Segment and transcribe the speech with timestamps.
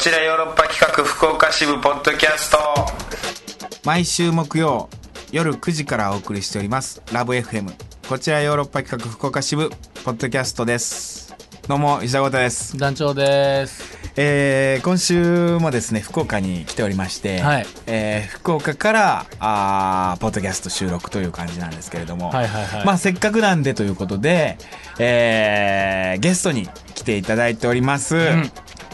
[0.00, 2.58] ちらヨーロッパ企画福岡支部ポッドキャスト。
[3.84, 4.88] 毎週木曜
[5.30, 7.02] 夜9時からお送りしております。
[7.12, 7.70] ラブ f m
[8.08, 9.68] こちらヨーロッパ企画福岡支部
[10.02, 11.36] ポッドキャストです。
[11.68, 12.78] どうも石田豪太です。
[12.78, 14.00] 団長です。
[14.16, 17.66] えー今週もですね福岡に来ておりまして、はい。
[17.86, 22.86] えー福岡からあーポッドキャスト収録という感じなんですけれども、はいはいはい。
[22.86, 24.56] まあせっかくなんでということで、
[24.98, 28.50] えーゲストに来ていただいております、ん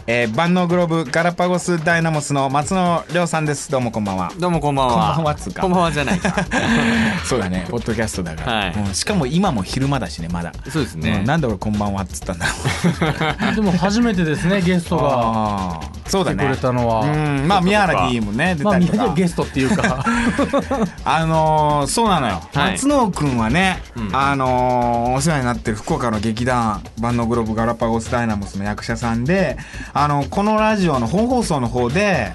[0.08, 3.68] えー万能グローブガラパゴスダイナモスの松野亮さんです。
[3.72, 4.30] どうもこんばんは。
[4.38, 4.92] どうもこんばんは。
[4.92, 5.62] こんばんはっつうか。
[5.62, 6.32] こんばんはじゃないか。
[7.26, 7.66] そうだね。
[7.68, 8.72] ポッドキャストだから、はい。
[8.72, 10.52] うんしかも今も昼間だしねまだ。
[10.70, 11.10] そうですね。
[11.10, 12.46] うんなんで俺こんばんはっつったんだ。
[12.46, 12.52] ろ
[13.50, 15.80] うでも初めてですねゲストが。
[16.08, 16.36] そうだね。
[16.36, 17.48] 来てくれたのは、うん。
[17.48, 20.04] まあ宮原 D もね出まあたりとか、ゲストっていうか。
[21.04, 22.72] あのーそうなのよ、はい。
[22.74, 24.10] 松野くんはね、うん。
[24.16, 29.56] あのーお世話になってる福岡の劇団万能グローブガラパゴスダイナモスの役者さんで
[29.98, 32.32] あのこのラジオの本放送の方で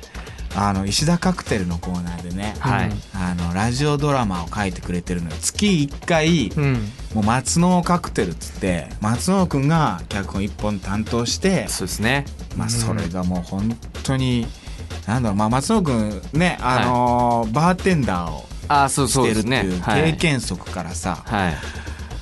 [0.56, 2.92] あの石田カクテルのコーナーでね、はい。
[3.14, 12.26] あのラジオドラマを書いてくれてるのよ月1回、うんもう松野カクテルっつって松野くんが脚本一本担当してそうですね。
[12.58, 14.48] まあそれがもう本当に
[15.08, 19.82] なんだろうまあ松野くんねあのーバーテンダーをあ、そうしてるっていう。
[19.82, 20.12] はい。
[20.12, 21.54] 経験則からさ、はい。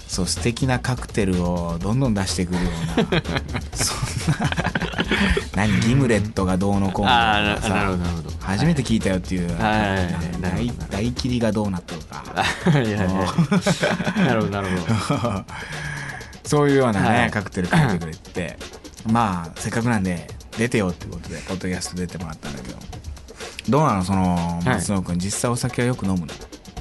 [0.07, 3.21] そう素敵なカクテルをどんどん出してくるような
[3.73, 3.97] そん
[4.39, 4.98] な
[5.55, 8.29] 何ギムレットがどうのこうのあーとかさななるほどなるほど。
[8.39, 9.95] 初めて聞いたよっていう、は
[10.59, 10.71] い。
[10.91, 12.23] 大切りがどうなったとか。
[12.71, 13.01] はいはいは
[14.17, 14.25] い。
[14.25, 15.45] なるほどなるほど。
[16.45, 17.31] そういうようなね、はい。
[17.31, 18.57] カクテル書いてくれて。
[19.11, 22.77] まあせっかくなんで出てよってことでポッドキャスト出てもらったんだけど。
[23.69, 24.75] どうなのそのはい。
[24.75, 26.27] 松野君、実際お酒はよく飲むの？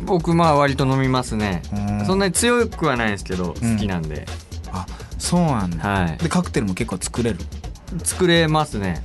[0.05, 1.63] 僕まあ割と飲みますね。
[1.73, 2.07] うん。
[2.07, 4.27] そんなに強くはないですけどうん好きなんで。
[4.73, 4.87] あ
[5.19, 6.17] そうなんだ、はい。
[6.19, 7.39] でカクテルも結構作れる？
[8.03, 9.05] 作れますね。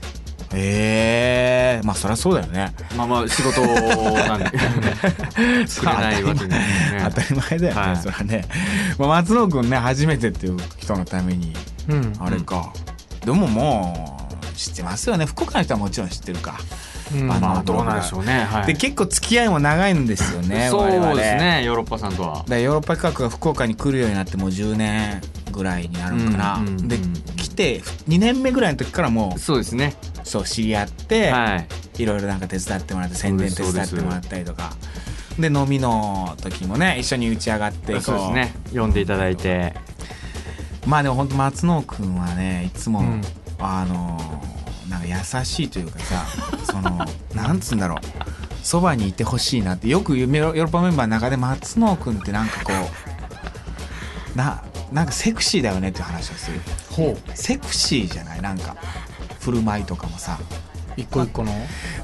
[0.56, 4.52] ええまあそりゃそうだよねまあまあ仕事なんで。
[5.68, 8.46] 作れないわけには当たり前だよね、はいそれはね、
[9.00, 11.56] まあ、松野君ね初めてっていう人のために
[11.90, 12.72] うんあれか、
[13.26, 16.60] でももう知ってますよね福岡の人はもちろん知ってるか、
[17.16, 18.44] うんあのまあどうなんでしょうね。
[18.44, 18.68] はい。
[18.68, 21.64] で結構付き合いも長いんですよねそうですね。
[21.66, 22.60] ヨーロッパさんとはだ。
[22.60, 25.22] ヨーロッパ企画が福岡に来るようになってもう10年
[25.54, 26.98] ぐらいになるのかな、うんうんうんで
[27.38, 29.96] 来て2年目ぐらいの時からもそうですね。
[30.24, 32.02] うそう知り合って、はい。
[32.02, 34.74] いろいろなんか手伝ってもらって宣伝手伝ってもらったりとか
[35.38, 38.54] で飲みの時もね一緒に打ち上がってこそうですね。
[38.70, 39.74] 読んでいただいて。
[40.88, 43.22] まあでも本当松野くんはねいつも、うん
[43.60, 44.20] あの
[44.90, 46.26] なんか優しいというかさ
[46.70, 48.00] そのなんつうんだろう
[48.62, 52.72] そばにいてほしいなってよくヨーロッパメンバーの中で松野くんってなんかこ
[54.36, 54.64] うな
[54.94, 56.60] なんかセクシーだよねっていう話をする。
[56.92, 57.18] ほう。
[57.36, 58.42] セクシーじゃない？
[58.42, 58.76] なんか。
[59.40, 60.38] 振る舞いとかもさ。
[60.96, 61.52] 一個一個の？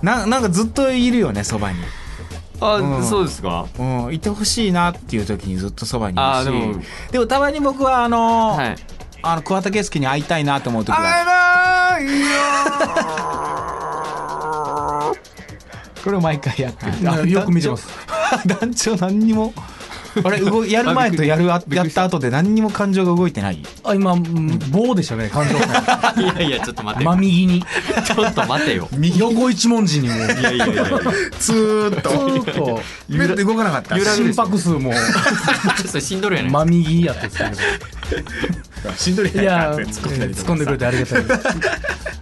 [0.02, 1.78] ななんかずっといるよねそばに。
[2.60, 3.04] あ、うん。
[3.06, 3.68] そうですか。
[3.78, 6.46] うん、いてほしいなっていう時にずっとそばにいるし。
[6.46, 6.74] でも。
[7.12, 8.76] でもたまに僕はあのーはい。
[9.22, 12.28] あの桑田佳祐に会いたいなと思う時が会えないよ
[16.04, 17.88] これを毎回やってる、は いよく見てます。
[18.48, 19.54] 団長何にも
[20.24, 23.62] あれ 動いやる前とやるあやった後で何にも感情が動いてない？
[23.84, 25.58] あ今うん棒でしたね感情。
[25.60, 27.12] が いやいや、ちょっと待てよ。
[27.12, 27.64] 真右に。
[28.06, 28.90] ちょっと待てよ。
[29.18, 30.16] 横一文字にも。
[30.16, 30.86] いやいやいや。
[31.40, 32.82] ずーっずとーっと。
[33.08, 34.00] 目って動かなかった。
[34.00, 34.94] 心拍数も。
[35.88, 36.50] それ死んどるやね。
[36.50, 36.52] ん。
[36.52, 37.62] 真右やってたけど
[38.96, 41.24] しんどいいや突っ込んだり突っ込んでくれてありがたい。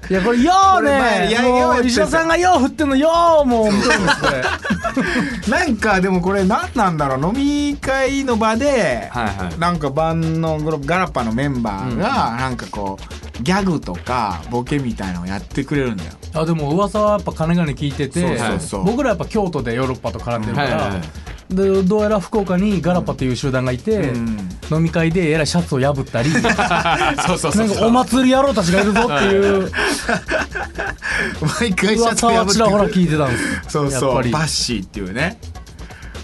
[0.10, 5.50] いやこれようねもう石田さんがよう振ってんのようもう。
[5.50, 9.60] なんかでもこれ何なんだろう飲み会の場で、はいはい。
[9.60, 12.98] なんかバンのグロープガラパのメンバーがなんかこ
[13.40, 16.12] うギャグとかボケみたいなのをやってくれるんだよ。
[16.34, 18.86] あでも噂はやっぱ金々聞いててそうそうそう。
[18.86, 21.02] 僕らやっぱ京都でヨーロッパと絡んでるから、はいはいはい
[21.50, 24.50] でどうやら福岡にガラパという集団がいて、うん。
[24.70, 26.30] 飲み会でえらいシャツを破ったり。
[27.26, 29.72] そうそうなんかお祭り野郎たちがいるぞっていう。
[31.60, 33.44] 毎回シャツ噂破ってはちらほら聞いてたんです。
[33.70, 34.10] そうそう。
[34.10, 34.32] やっぱり。
[34.32, 35.40] バッシーっていうね。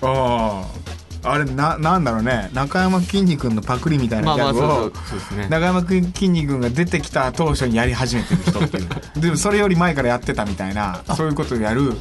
[0.02, 0.84] ああ
[1.26, 2.50] あれななんだろうね。
[2.54, 5.19] 中山きんに君のパクリみたいなギャグを、そうそう。
[5.19, 5.48] ですね。
[5.50, 8.88] 中山きんに君が出てきた当初にやり始めてる人っていう。
[9.22, 11.94] でもそれより前からやってたみたいなそういうことをやる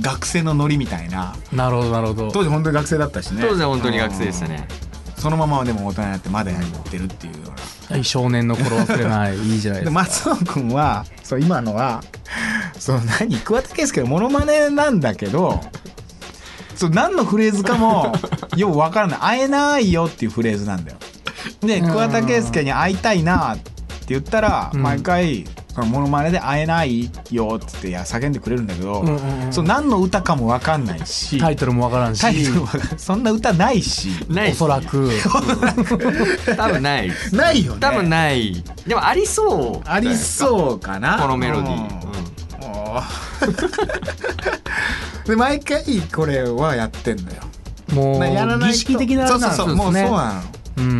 [0.00, 1.34] 学生のノリみたいな。
[1.52, 2.30] なるほどなるほど。
[2.30, 3.42] 当時本当に学生だったしね。
[3.46, 4.66] 当時は本当に学生でしたね。
[5.16, 5.22] うん。
[5.22, 7.38] そのままでも大人になってまだやってるっていうよ
[7.90, 8.02] うな。
[8.02, 10.24] 少年の頃忘れない いいじゃないでです。
[10.24, 12.02] か松尾君はそう今のは
[12.78, 15.60] その何桑田佳祐のモノマネなんだけど
[16.74, 18.12] そう何のフレーズかも
[18.56, 19.18] ようわからない。
[19.20, 20.96] 会えないよっていうフレーズなんだよ。
[21.60, 21.90] でうん。
[21.90, 23.70] 桑田佳祐に会いたいなって
[24.08, 24.82] 言ったらうん。
[24.82, 25.44] 毎回
[25.82, 29.52] モノマネで会えないよっつって叫んでくれるんだけど、うんうんうん。
[29.52, 32.20] そう何の歌かも分かんないしタイトルもわからんし。
[32.20, 34.10] タイトルもそんな歌ないし。
[34.28, 35.10] ないおそらく。
[36.56, 37.78] 多分ないないよね。
[37.80, 38.62] 多分ない。
[38.86, 39.88] でもありそう。
[39.88, 41.18] ありそうかな。
[41.18, 41.86] このメロディうん。
[41.86, 42.06] ー、
[42.66, 43.04] おー
[45.26, 45.82] で毎回
[46.14, 47.42] これはやってんのよ。
[47.92, 49.84] もなやらない儀式的なあれなんですそうそうそう。
[49.84, 50.42] もうそうねなの。
[50.78, 50.84] うん。
[50.84, 50.92] う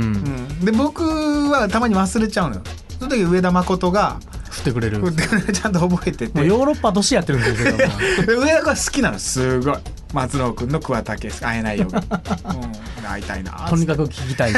[0.62, 0.64] ん。
[0.64, 1.02] で僕
[1.50, 2.62] はたまに忘れちゃうのよ。
[2.98, 4.18] その時上田誠が
[4.54, 6.40] 振ってくれるもちゃんと覚えてて。
[6.40, 7.76] うヨーロッパとしてやってるんですよ
[8.26, 9.18] で上田が好きなの？
[9.18, 9.76] すごい。
[10.12, 11.98] 松野君の桑田佳祐会えないよが、
[13.00, 14.52] うん、会いたいなとにかく聞きたい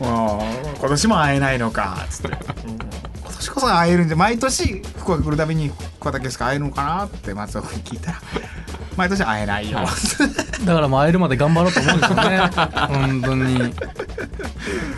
[0.00, 0.42] も
[0.74, 2.06] う今年も会えないのか。
[2.08, 2.78] つって、うん。
[2.78, 8.18] 今年こそ会えるんじゃ毎年福岡来るたびに桑田佳祐会えるのかなって松野君に聞いたら。
[8.96, 9.78] 毎年会えないよ、
[10.66, 12.50] だからもう会えるまで頑張ろうと思うんですよね。
[12.88, 13.74] 本当に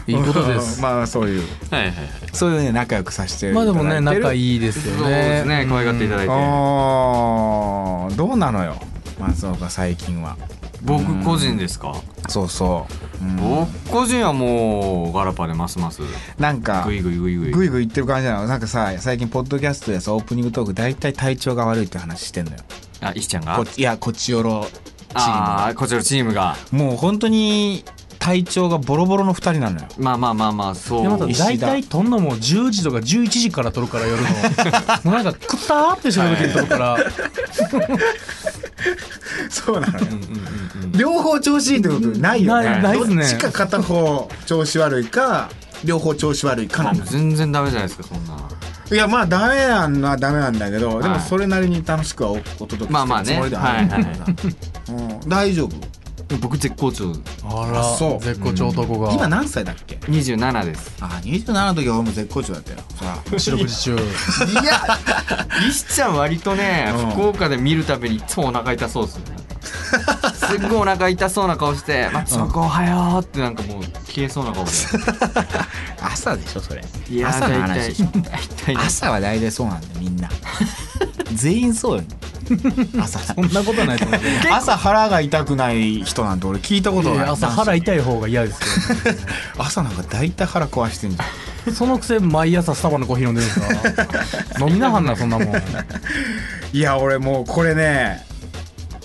[0.07, 0.81] いいことです。
[0.83, 1.43] まあそういう。
[1.71, 1.97] はいはいはい。
[2.33, 4.99] そういうね仲良くさせてまあでもね仲いいいですよね。
[4.99, 5.67] そうですね。
[5.69, 6.33] 可愛がっていただいて。
[6.33, 8.77] あーどうなのよ
[9.19, 10.37] 松岡最近は。
[10.83, 11.95] 僕個人ですか？
[12.29, 12.87] そうそ
[13.21, 13.37] う、うん。
[13.37, 16.01] 僕個人はもうガラパでますます。
[16.39, 17.51] なんかグイグイグイグイ。
[17.53, 18.47] グイグイ言ってる感じなの。
[18.47, 22.59] なんかさ最近ポッドキャストでさオープニングトーク大体体調が悪いって話してんのよ。
[23.03, 23.57] あ石ちゃんが？
[23.57, 26.57] こいやこっちよろチーああこちらのチームが。
[26.73, 27.85] ムもう本当に
[28.31, 29.89] 体調がボロボロの2人なのよ。
[29.99, 31.03] まあまあまあまあそう。
[31.27, 34.29] で大体撮んのも10時とか11時から撮るから夜の。
[35.03, 36.97] もうなんかくったーってしてる時に撮るから。
[39.51, 40.07] そうなのよ。
[40.11, 40.17] うん
[40.85, 42.65] うん両方調子いいってことないよね。
[42.65, 43.17] ないないっすね。
[43.17, 45.49] どっちか片方調子悪いか
[45.85, 47.05] 両方調子悪いかなの。
[47.05, 48.37] 全然ダメじゃないですかそんな。
[48.93, 53.39] いやまあダメなんのはダメなんだけど、でもはいそれなりに楽しくはおお届けしてるつまあまあね。
[53.39, 54.25] もりではあるんだけどさ
[54.89, 54.93] う
[55.27, 55.29] ん。
[55.29, 56.00] 大丈夫？
[56.39, 57.13] 僕絶好調。
[57.45, 58.21] あらあそう。
[58.25, 59.13] 絶好調男が。
[59.13, 60.97] 今何歳だっけ？27です。
[61.01, 62.79] あ27の時は俺も絶好調だったよ。
[62.97, 63.97] さ四六時中。
[63.97, 64.99] いや
[65.69, 67.11] 石ちゃん割とねうん。
[67.11, 69.37] 福岡で見るたびにいつもお腹痛そうっすよね。
[70.35, 74.71] すっごいお腹痛そうな顔して「松岡おはよう」ってなんかもう消えそうな顔で。
[76.01, 76.85] 朝でしょそれ。
[77.11, 78.09] いやー朝の話
[78.77, 80.29] 朝は大体そうなんだよみんな。
[81.35, 82.05] 全員そうよ
[83.01, 84.21] 朝そんなことないと思う。
[84.53, 87.29] 朝腹が痛くない人なんて俺聞いたことない。
[87.29, 88.59] 朝腹痛い方が嫌です
[89.09, 89.15] よ。
[89.59, 91.75] 朝なんか大体腹壊してんじゃん。
[91.75, 93.61] そのくせ毎朝スタバのコーヒー飲んでるんです
[93.95, 94.59] か？
[94.61, 95.63] ら飲みなはんなそんなもん。
[96.73, 98.25] いや俺もうこれね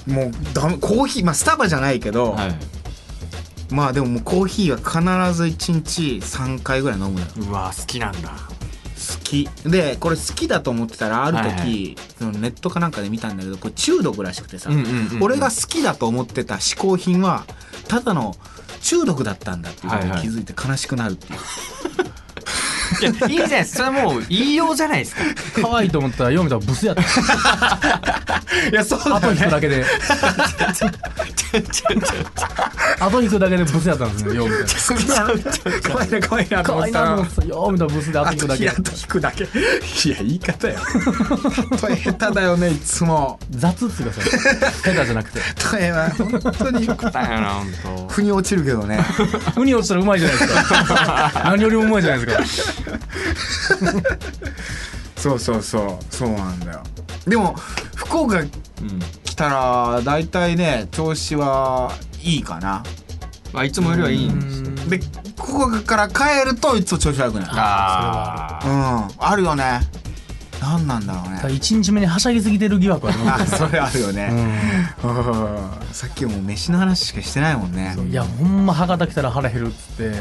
[0.08, 2.56] もうダメコーヒーまあスタバじゃないけど、はい。
[3.72, 7.26] まあでももうコーヒーは必ず1日3回ぐらい飲むのよ。
[7.38, 8.30] うわ好きなんだ。
[8.30, 8.55] 好
[9.26, 9.50] き。
[9.66, 15.24] でこれ好きだと思ってたらある時、はいはそのネットかなんかで見たんだけどこれ中毒らしくてさ、うんうんうんうん。
[15.24, 17.46] 俺が好きだと思ってた嗜好品は
[17.88, 18.36] ただの
[18.82, 21.40] 中毒だったんだっていうことに気づいて悲しくなるっていう、
[23.02, 23.86] いやいいじゃないですか。
[23.86, 25.22] それはもう言いようじゃないですか。
[25.62, 27.02] 可愛いと思ったら読めたらブスやった。
[28.70, 29.86] いやそうだ後引くだけで。
[33.00, 35.30] 後引くだけでブスやったんですね読めたら
[35.82, 40.80] 可愛いな可愛いなと可愛いなと思ってた読めたらブスで後引くだけあと引くだけいや言い方よ
[41.88, 44.26] 例え下手だよねいつも雑っつうかそれ
[44.72, 45.40] 下手じゃなくて
[45.78, 48.98] 例えは本当にだよな本当腑に落ちるけどね
[49.56, 52.75] 腑に落ちたらうまいじゃないですか何よりもうまいじゃないですか
[55.18, 56.84] そうそうそうそうなんだよ。
[57.28, 57.56] でも
[57.96, 58.50] 福岡うん。
[59.24, 61.92] 来たら大体ね調子は
[62.22, 62.84] いいかな。
[63.52, 64.66] まあいつもよりはいいんですよ。
[64.90, 65.00] で
[65.38, 67.52] 福岡から帰るといつも調子悪くなる。
[67.54, 69.08] あうん。
[69.18, 69.82] あるよね
[70.66, 71.40] 何なんだろうね。
[71.44, 74.32] 1日目にはしゃぎすぎてる疑惑ありまあすそれあるよね、
[75.04, 75.94] ううん。
[75.94, 77.96] さっきもう飯の話しかしてないもんね。
[77.96, 80.14] んいやほんま博多来たら腹減るっつって、い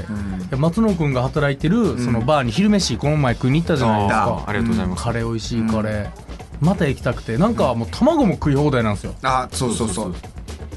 [0.50, 5.02] や松野くんが働いてるそのバーに昼飯この前食いに行ったじゃないですか、ありがとうございます。
[5.02, 6.08] カレー美味しいカレー、
[6.60, 7.38] また行きたくて。
[7.38, 10.14] なんかもう卵も食い放題なんですよ、あそうそうそう。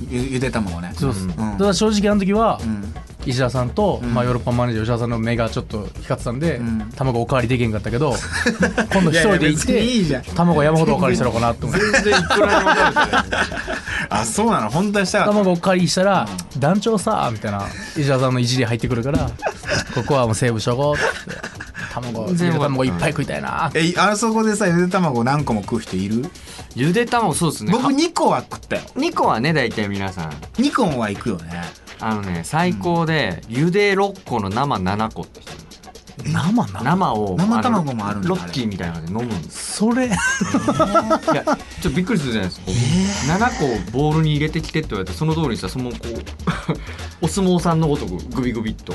[0.09, 0.93] ゆゆで卵ね。
[0.95, 1.31] そうっす、ん。
[1.31, 2.93] ただ正直あの時は、うん
[3.29, 4.13] 石田さんと、ん。
[4.13, 6.91] まあ、ヨーロッパマネージャー吉田さんの目がちょっと光ってたんで、ん。
[6.95, 8.15] 卵おかわりできんかったけど
[8.93, 10.21] 今度一人で行っいやいや別にいいじゃん。
[10.23, 12.71] て卵山ほどおかわりしたのかなって思って全然いくらでも
[14.09, 14.69] あそうなの。
[14.69, 15.33] 本当にしたかった。
[15.33, 17.63] 卵おかわりしたら「団長さ」みたいな。
[17.97, 19.29] 石田さんのいじり入ってくるから
[19.93, 21.57] 「ここはもうセーブしとこう」って。
[21.93, 23.71] 卵ゆで卵いっぱい食いたいな。
[23.73, 26.25] えあそこでさゆで卵何個も食う人いる？
[26.75, 27.71] ゆで卵そうですね。
[27.71, 28.83] 僕2個は食ったよ。
[28.95, 30.29] 2個はね大体皆さん。
[30.61, 31.63] 2個は行くよね
[31.99, 35.67] あのね最高でゆで6個の生7個って人生
[36.31, 36.51] な
[36.83, 38.35] 生を生卵もあるんだの。
[38.35, 40.07] ロッキーみたいなので飲むんですそれ。
[40.07, 46.05] いやちょっとびっくりするじゃないですか、7個ボウルに入れてきてって言われてその通りにしたらそのこう
[47.25, 48.93] お相撲さんのごとくグビグビっと。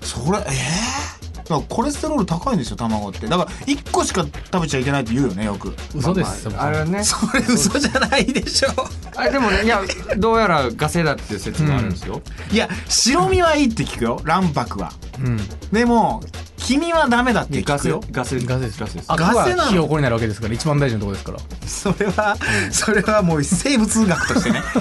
[0.00, 3.26] それえからコレステロール高いんですよ卵って。
[3.26, 5.74] だから1個しか食べちゃいけないって言うよねよく。
[5.94, 7.02] 嘘ですあれはね。
[7.04, 8.68] それ嘘じゃないでしょ。
[9.14, 9.82] あれでもねいや
[10.16, 14.92] どうやらガセだっていう説もあるんですよ、いや白身はいいって聞くよ卵白は。
[15.20, 15.38] うん。
[15.70, 16.22] でも
[16.62, 18.80] 黄身はダメだって聞ガセガセガセです。
[18.80, 19.06] ガセです。
[19.08, 19.62] あガセなの？
[19.64, 21.38] は火を起こりになるわけですから一番大事なところですから。
[21.66, 22.36] それは、
[22.70, 24.62] それはもう生物学としてね。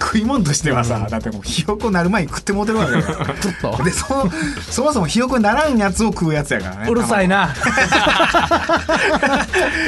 [0.00, 3.84] 食い物としてはさ、だってもうひよこなる前に食ってもうてるわけだからちょっと。
[3.84, 4.28] でそ
[4.70, 7.54] そもそもひよこにならんやつを食うやつやからねうるさいな。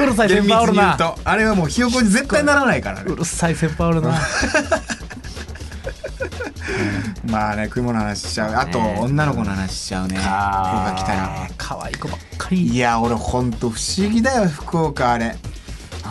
[0.00, 0.97] うるさい先輩おるな。
[1.25, 3.05] あれはもうひよこに絶対ならないからね。
[3.09, 4.14] うるさい先輩おるな
[7.25, 8.55] まあね食い物の話しちゃう。
[8.55, 10.17] あと女の子の話しちゃうね。
[10.17, 11.49] 福岡来たら。
[11.57, 12.67] 可愛い子ばっかり。
[12.69, 15.37] いや俺ほんと不思議だよ福岡あれ。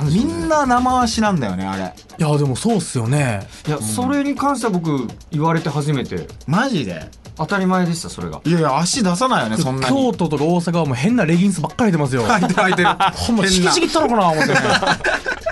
[0.05, 1.93] みんな生足なんだよねあれ。
[2.17, 3.45] いやでもそうっすよね。
[3.67, 6.27] いやそれに関しては僕言われて初めて。
[6.47, 7.09] マジで？
[7.41, 8.41] 当たり前でしたそれが。
[8.45, 9.95] いやいや足出さないよねそんなに。
[9.95, 12.23] 京都とか大阪はもう変なレギンスばっかり履いてますよ。
[12.29, 12.87] 履いてる履いてる。
[13.15, 13.47] ほんま変な。
[13.47, 14.59] 敷きちぎったのかな思ってね。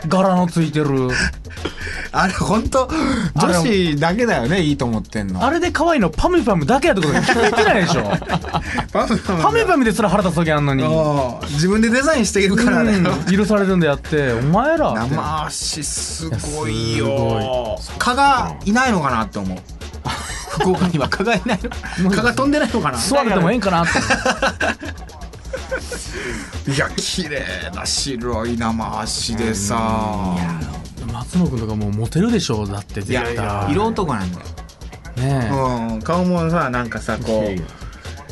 [0.08, 1.10] 柄のついてる。
[2.12, 2.89] あれほんと
[3.36, 5.43] 女子だけだよねいいと思ってんの。
[5.43, 8.03] あれで可愛いのパムパムだけやってことが聞いてないでしょ。
[8.91, 10.84] パムパムパムパムですら腹立つ時あんのに。
[11.51, 17.77] 自分でデザインしているからだようん許されるんでやってお前ら生足すごいよ。
[18.00, 19.58] 蚊がいないのかなって思う
[20.60, 21.60] 福岡には蚊がいない
[22.04, 22.10] の？
[22.12, 22.98] 蚊が飛んでないのかな？
[22.98, 23.92] 座れてもええんかなって。
[26.72, 27.42] いや綺麗
[27.74, 30.36] な白い生足でさ。
[31.12, 33.72] 松野君とかもうモテるでしょだって絶いや対。
[33.72, 34.46] 色男なんだよ。
[35.18, 37.50] ねうん顔もさなんかさこ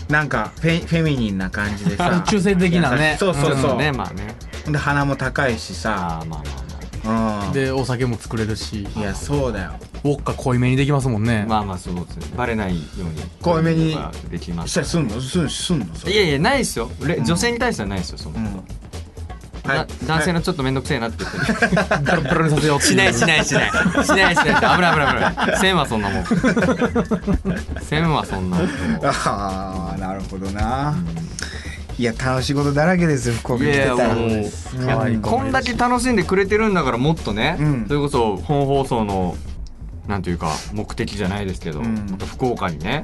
[0.09, 2.23] うなんかフェフェミニンな感じでえさ。
[2.27, 3.17] 中性的なね。
[3.19, 4.35] そうそうそう、ねまあね。
[4.67, 6.19] で鼻も高いしさ。
[6.21, 8.87] あーまあまあまうんでお酒も作れるし。
[8.95, 9.71] いやそうだよ。
[10.03, 11.43] ウォッカ濃いめにできますもんね。
[11.45, 12.27] あまあまあそうですね。
[12.37, 13.21] バレないように。
[13.41, 13.97] 濃いめに
[14.29, 15.19] できますしたらすんの？
[15.21, 15.85] すんすんの？
[15.95, 16.13] それ。
[16.13, 16.89] いやいやないですよ。
[17.03, 18.63] れ女性に対してはないですよそんなうん。
[19.67, 22.01] だ男性のちょっと面倒くせえなって言ってる。
[22.03, 23.71] ベロベロにさせようってしないしないしない。
[23.71, 24.45] しないしない。
[24.45, 25.59] 危ない危ない危ない。
[25.59, 26.23] 線はそんなもん。
[27.83, 28.67] 線はそんなもん。
[29.03, 30.95] ああなるほどな
[31.97, 34.15] いや楽しいことだらけですよ福岡来てたら。
[34.15, 34.43] い
[34.87, 39.35] やもうこんだけ楽しんでくれてるんだからもっとね、うんそれこそ本放送の
[40.07, 42.07] なんていうか目的じゃないですけど、ん。
[42.11, 43.01] また福岡にね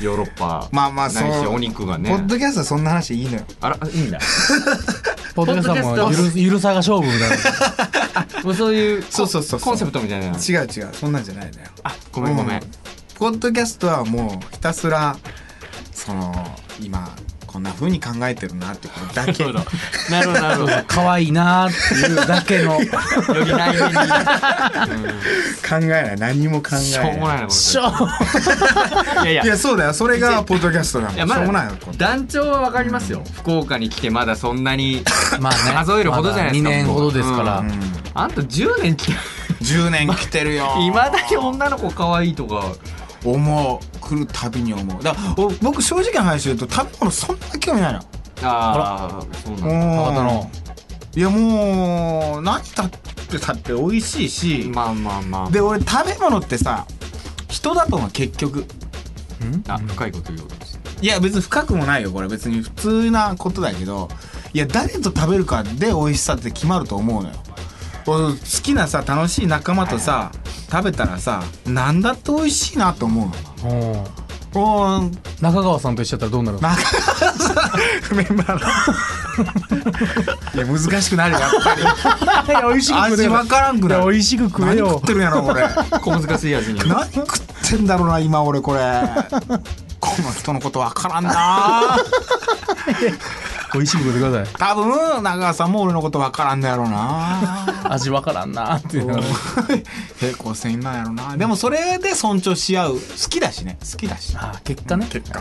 [0.00, 3.42] ヨーロッパまあまあそうないしお肉がポねッドキャストはそんな話いいのよ。
[3.60, 4.18] あらいいんだ
[5.34, 7.36] ポッドキャストはもうゆるゆるさが勝負みたいな。
[8.44, 9.70] もうそういうそうそうそうそう。
[9.70, 10.26] コンセプトみたいな。
[10.26, 10.32] 違う
[10.66, 11.66] 違うそんなんじゃないのよ。
[11.82, 12.62] あごめんごめん、うん。
[13.18, 15.16] ポッドキャストはもうひたすら
[15.92, 16.34] その
[16.80, 17.14] 今
[17.52, 19.44] こんな風に考えてるなってことだけ。
[19.44, 19.52] 考
[20.10, 20.40] なるほど。
[20.40, 20.72] なるほど。
[20.88, 22.80] 可愛いなーっていうだけの。
[22.80, 22.80] よ
[23.44, 23.94] り内面に、
[25.86, 26.16] えない。
[26.18, 26.82] 何も考えない。
[26.84, 28.08] しょうもないなこ
[29.22, 29.22] れ。
[29.22, 29.26] い。
[29.26, 29.44] やいや。
[29.44, 29.94] いやそうだよ。
[29.94, 35.04] それがポッドキャストだもんいやましょうもないよだ団長はわかりますよ、福岡に来てまだそんなに
[35.40, 35.72] まあね。
[35.74, 37.68] 数えるほどじゃないですかまだ2年ほどですから、うん。
[37.68, 39.12] うんあんた10年来て
[39.62, 40.76] 10年来てるよ。
[40.82, 42.72] いまだに女の子可愛いとか
[43.24, 45.02] 思う来るたびに思う。
[45.02, 47.98] だからお僕正直な話言うと食べ物そんな興味ないの。
[48.42, 50.48] ああそうなんだ。
[51.14, 52.90] いやもう何食っ
[53.28, 55.50] てたって美味しいし、まあまあまあ。
[55.50, 56.86] で俺食べ物ってさ
[57.48, 58.64] 人だと思う結局。
[59.68, 59.78] あ。
[59.78, 61.04] 深いこと言おうとして。
[61.04, 62.28] いや別に深くもないよこれ。
[62.28, 64.08] 別に普通なことだけど
[64.54, 67.34] いや誰と食べるかで美味しさって決まると思うのよ。
[67.36, 67.61] 俺
[68.04, 70.32] 好きなさ楽しい仲間とさ
[70.70, 73.32] 食べたらさ何だって美味しいなと思
[73.64, 73.70] うの。
[73.70, 74.22] おー
[74.54, 76.82] おー中川さんと一緒だったらどうなるなんか
[78.14, 78.58] メンバーの
[80.54, 81.82] いや難しくなるよやっぱり。
[81.82, 81.84] い
[82.52, 84.04] や美味しく食え味わからんくなる。
[84.12, 85.66] 美味しく食え何よ食ってるんやろ俺
[86.02, 86.80] 小難しい味に。
[86.80, 87.40] 何食っ
[87.70, 88.80] てんだろうな今俺これ。
[90.00, 91.96] この人のことわからんな
[93.74, 94.54] 美味しく食ってください。
[94.54, 97.92] 多分長川さんも俺のことわからんのやろうな。
[97.92, 99.14] 味わからんなーっていうの。
[99.14, 99.22] が
[100.18, 101.36] 平行線なんやろな。
[101.36, 102.94] でもそれで尊重し合う。
[102.94, 103.78] 好きだしね。
[103.80, 104.34] 好きだし。
[104.34, 105.06] だかあー結果ね。
[105.10, 105.40] 結果。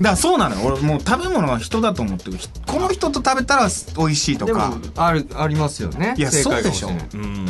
[0.00, 0.66] らそうなのよ。
[0.66, 2.38] 俺もう食べ物は人だと思ってる。
[2.66, 6.14] この人と食べたら美味しいとでかもあるありますよね。
[6.16, 7.46] いや正解かもしれそうん。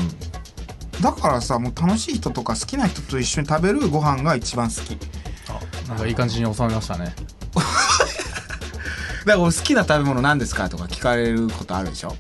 [1.01, 4.99] だからさもう楽しい人とか好きな人と一緒に食べるご飯が一番好き。
[5.89, 7.05] なんかいい感じに収めましたね。
[7.07, 7.13] だ
[9.25, 12.11] から俺好きな食べ物何ですかとか聞かれることあるでしょ？
[12.11, 12.17] 好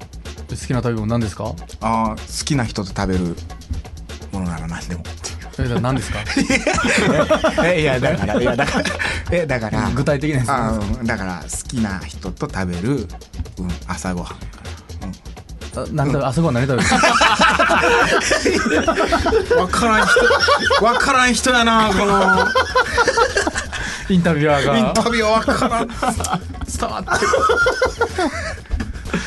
[0.56, 1.44] きな食べ物何ですか？
[1.80, 3.37] あー好きな人と食べる
[4.32, 5.04] ものなら何でも。
[5.56, 6.18] えだ何ですか？
[7.64, 8.84] え いやだからいやだから
[9.30, 13.06] えだから具体的なやつあーうんだから好きな人と食べる、
[13.58, 14.37] うん、朝ごはん。
[15.76, 16.88] あ何食べあそこは何食べる？
[19.58, 22.49] わからん人わからん人やなこの。
[24.11, 24.76] インタビュアーが。
[24.76, 25.88] インタビューは分からん
[26.86, 27.10] 伝わって。
[27.10, 27.30] る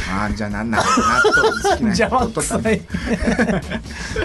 [0.09, 0.87] あーじゃあなんなん納
[1.35, 2.81] 豆好きな人邪魔くさい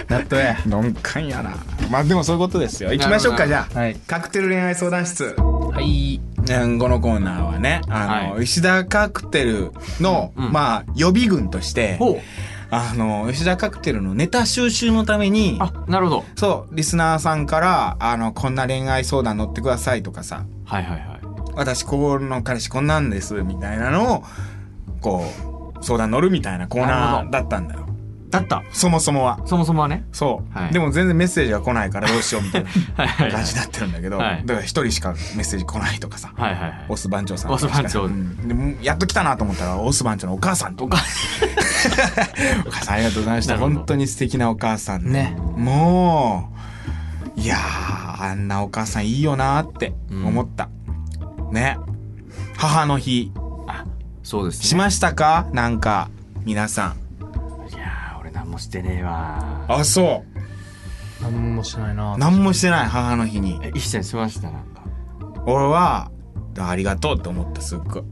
[0.09, 0.57] 納豆や。
[0.65, 1.55] 鈍感やな。
[1.89, 2.91] まあでもそういうことですよ。
[2.91, 3.95] 行きましょうかじゃあ、はい。
[4.07, 5.35] カクテル恋愛相談室。
[5.37, 6.19] はい。
[6.45, 7.81] うんこのコーナーはね。
[7.87, 8.43] あの、はい。
[8.43, 10.51] 石田カクテルの、うん。
[10.51, 12.21] まあ予備軍としてほう。
[12.75, 16.25] あの石田カクテルのネタ収集のためにあなるほど。
[16.35, 20.43] そうリスナーさんからあのこんな恋愛相談乗ってくださいとかさ。
[20.65, 21.12] はいはいはい
[21.55, 24.23] 私この彼氏こんなんですみたいなのを
[25.01, 25.23] こ
[25.79, 27.83] う相談乗るみたいなコーナーだったんだよ。
[28.33, 28.63] だった。
[28.71, 29.39] そもそもは。
[29.45, 30.05] そもそもはね。
[30.11, 30.73] そう、はい。
[30.73, 34.41] でも全然メッセージが来ないからどうしようみたいな 感じになってるんだけど、はい。
[34.43, 36.31] だから一人しかメッセージ来ないとかさ。
[36.35, 36.85] はいはいはい。
[36.89, 38.05] オス番長さんオス番長。
[38.05, 38.47] うん。
[38.47, 40.97] でもやっと来たなと思ったらオス番長のお母さんとおか
[42.65, 43.57] お母さんありがとうございました。
[43.59, 45.37] 本当に素敵なお母さんでね。
[45.55, 46.49] も
[47.37, 50.69] ういやーあんなお母さんいいよなーって思った、
[51.53, 51.77] ね。
[52.57, 53.31] 母の日。
[54.23, 54.65] そうですね。
[54.65, 55.47] しましたか？
[55.51, 56.09] なんか
[56.45, 56.95] 皆さ
[57.69, 59.65] いやー俺何もしてねえわ。
[59.67, 60.23] んあそ
[61.21, 62.15] 何もしないな。
[62.15, 63.59] う何もしてない母の日に。
[63.61, 64.81] え一緒しましたなんか。
[65.45, 66.09] 俺は
[66.57, 68.03] ありがとうって思ったすっごい。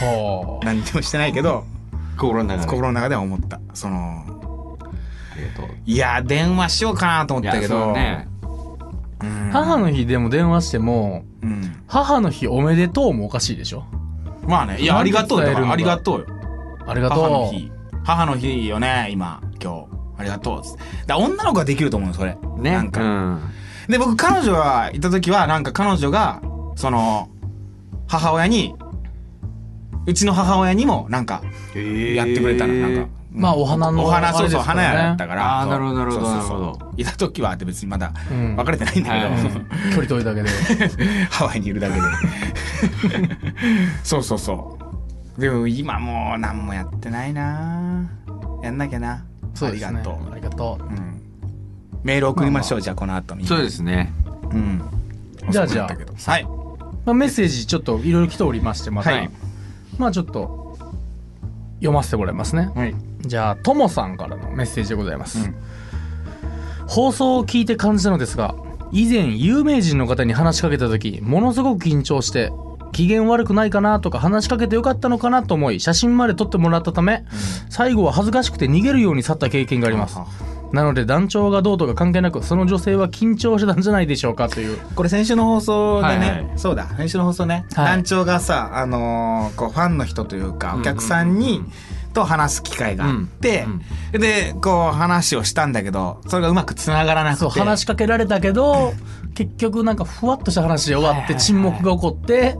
[0.00, 1.64] は何にもしてないけど
[2.16, 2.66] 心の中で。
[2.68, 3.60] 心の中では思った。
[3.72, 4.24] その
[4.72, 5.76] ありがとう。
[5.86, 8.26] いや電話しようかなと思ったけどそうね。
[8.34, 8.39] うん
[9.52, 11.82] 母の日でも電話してもうん。
[11.86, 13.84] 母の日おめでとうもおかしいでしょ？
[14.46, 16.26] まあねいやありがとうありがとうよ。
[16.86, 17.72] ありが母のとう日。
[18.04, 19.86] 母の日よね今今日。
[20.18, 20.62] ありがとう
[21.06, 22.36] だ女の子ができると思うのそれ。
[22.58, 22.72] ね。
[22.72, 23.40] なんか、うん。
[23.88, 26.42] で僕彼女がいた時はなんか彼女が
[26.76, 27.28] その
[28.06, 28.74] 母親に
[30.06, 31.42] うちの母親にもなんか
[31.74, 34.88] やってくれたの、なんかまあお花のお花そうそうあれですからね。
[34.88, 35.60] 花屋だったから。
[35.60, 36.48] あーなるほどなるほどそうそう。
[36.48, 38.56] そうなるほいた時はって別にまだうん。
[38.56, 39.42] 別れてないんだけど、はい。
[39.90, 40.50] 距離遠いだけで。
[41.30, 42.00] ハワイにいるだけで。
[44.02, 44.78] そうそうそ
[45.36, 45.40] う。
[45.40, 48.10] でも今もう何もやってないな。
[48.62, 49.24] やんなきゃな。
[49.54, 49.86] そうですね。
[49.86, 50.32] ありがとう。
[50.32, 50.84] ありがとう。
[50.84, 51.20] うん、
[52.02, 53.46] メール送りましょう、じゃあこの後に。
[53.46, 54.12] そうですね。
[54.50, 54.82] うん。
[55.50, 56.30] じゃあじゃあ。
[56.30, 56.44] はい。
[57.06, 59.30] まあ、メッセージちょっといろいろ来ておりましてまた、はい。
[59.98, 60.76] まあちょっと
[61.76, 62.70] 読ませてもらいますね。
[62.74, 65.54] はいじゃあともさんからのメッセージでございます、うん。
[66.86, 68.54] 放送を聞いて感じたのですが
[68.92, 72.52] 以前有名人の方に話しかけた時ものすごく緊張して
[72.92, 77.24] 機嫌悪くないかなとか話しかけてよかったのかなと思い写真まで撮ってもらったため、
[77.68, 80.18] 最後は恥ずかしくて逃げるように去った経験があります。
[80.72, 84.76] なので団長がどうとか関係なくその女性は緊張してたんじゃないでしょうかという。
[84.96, 86.50] これ先週の放送でね、はいはい。
[86.56, 87.86] そうだ先週の放送ね、はい。
[87.86, 91.72] 団長がさあのーこうファンの人というかお客さんに、うんうん
[92.12, 93.66] と話す機会があって
[94.12, 97.40] う、でこう話をしたんだけどそれがうまくつながらなくて。
[97.40, 98.92] そう話しかけられたけど
[99.34, 102.56] 結局なんかふわっとした話で終わって沈黙が起こって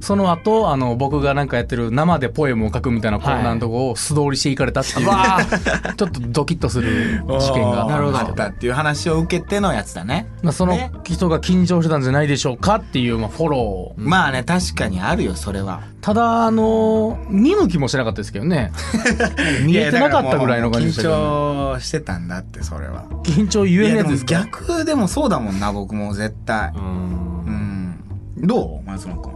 [0.00, 5.44] その後あの僕がなんかやってる生でポエムを書くみたいなコーナーのとこを素通りしていかれたっていう、わあ
[5.94, 10.26] ちょっとドキッとする事件があったっていう話を受けてのやつだね。
[10.42, 10.90] まあ、そのね。
[11.04, 15.80] 人が緊張してたんじゃないでしょうかっていう、まあ、フォロー、まあね確かにあるよそれは。
[16.00, 18.72] ただあの見向きもしなかったですけどね。
[19.66, 23.04] 見えてなかったぐらいの感じでしたけ緊ど張してたんだってそれは。
[23.24, 24.34] 緊張言えんやつですか？
[24.46, 26.72] 逆でもそうだもんな僕も絶対。
[26.74, 28.02] うん。
[28.38, 28.46] うん。
[28.46, 28.88] どう？
[28.88, 29.32] 松野君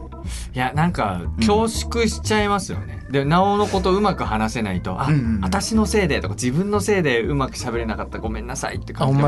[0.55, 5.41] いやなんか恐縮しちゃいますよね、でなおのことうまく話せないと「あ、うんうんうん。
[5.41, 8.19] 私のせいで」とか自分のせいでうまく喋れなかった。
[8.19, 8.93] ごめんなさいって。
[8.93, 9.25] 感じで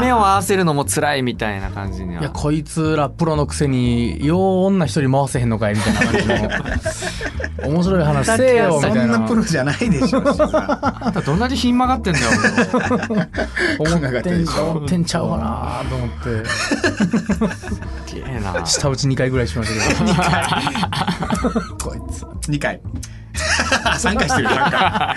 [0.00, 2.22] 目を合わせるのも辛いみたいな感じには。
[2.22, 6.28] いやこいつらプロのくせによう女一人回せへんのかいみたいな感じ
[7.62, 7.68] の。
[7.74, 9.04] 面白い話せえよみそたいな。
[9.04, 12.26] んなプロじゃないでしょさあんたどんなにひん曲がってんだよ
[13.78, 16.48] 思ってん思ってんちゃうかなと思って。
[17.54, 20.53] すげえな下打ち2回ぐらいしましたけど
[21.82, 22.22] こいつ。
[22.50, 22.80] 2回。
[23.34, 25.14] 3回してるなんか。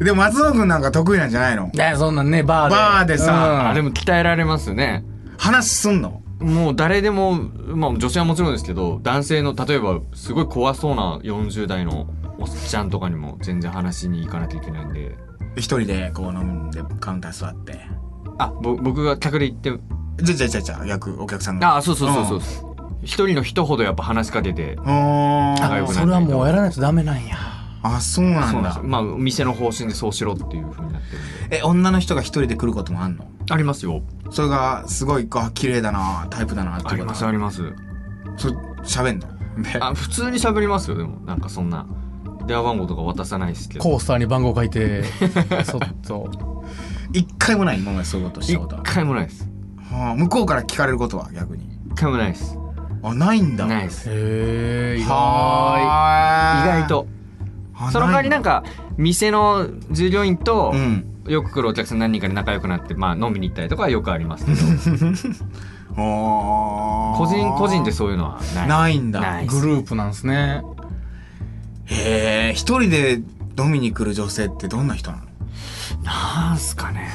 [0.02, 1.68] でも松野君なんか得意なんじゃないの？
[1.68, 2.74] ねそんなんねバーで。
[2.74, 3.70] バーでさ。
[3.70, 5.04] あでも鍛えられますね。
[5.38, 6.22] 話すんの？
[6.40, 12.08] もう誰でも、まあ、女性はもちろんですけど男性の例えばすごい怖そうな40代の
[12.40, 15.16] おっちゃんとかにも全然話しに行かなきゃいけないんで。
[15.56, 17.78] 一人でこう飲んでカウンター座って。
[18.38, 19.72] あぼ僕が客で行って。
[20.22, 21.76] じゃじゃじゃじゃ逆お客さんが。
[21.76, 22.71] あそうそうそうそうそう
[23.02, 25.52] 一人の人ほどやっぱ話しかけてうー。
[25.52, 27.36] ん仲良くなそれはもうやらないとダメなんや。
[27.84, 31.56] あそうなそうんなんだまあ店の方針でそうしろっていうふうになってるんで。
[31.58, 33.26] え女の人が一人で来ることもあんの？
[33.50, 34.02] ありますよ。
[34.30, 37.74] それがすごいあ綺麗だなタイプだなっていうことありますありま
[38.36, 38.36] す。
[38.36, 39.62] それ喋んの？
[39.62, 39.78] で。
[39.80, 41.18] あ普通に喋りますよでも。
[41.26, 41.86] なんかそんな
[42.46, 43.84] 電話番号とか渡さないですけど。
[43.84, 45.02] コースターに番号書いて
[45.64, 46.30] そっと。
[47.12, 48.76] 一回もない今までそういうことした一こと。
[48.76, 49.48] は回もないです。
[49.90, 51.64] はあ向こうから聞かれることは逆に。
[51.90, 52.56] 一回もないです
[53.02, 53.66] あないんだ。
[53.66, 54.08] ないです。
[54.08, 54.12] へ
[54.96, 57.06] え意外は意外と。
[57.90, 61.08] その代わりなんかか店の従業員とうん。
[61.28, 64.58] よく来るお客さん何人かで仲良くなってまあ飲みに行ったりとかはよくありますけど。
[65.94, 68.68] 個個人個人でそういうのはない。
[68.68, 69.20] ないんだ。
[69.46, 70.62] グループなんですね。
[71.84, 73.20] へえ一人で
[73.58, 75.24] 飲みに来る女性ってどんな人なの？
[76.02, 77.08] なんすかね。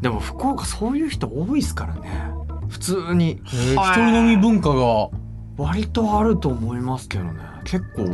[0.00, 2.30] でも福岡そういう人多いですからね
[2.74, 3.40] 普通に。
[3.46, 5.08] 一人飲み文化が。
[5.56, 7.32] 割とあると思いますけどね。
[7.62, 8.04] 結構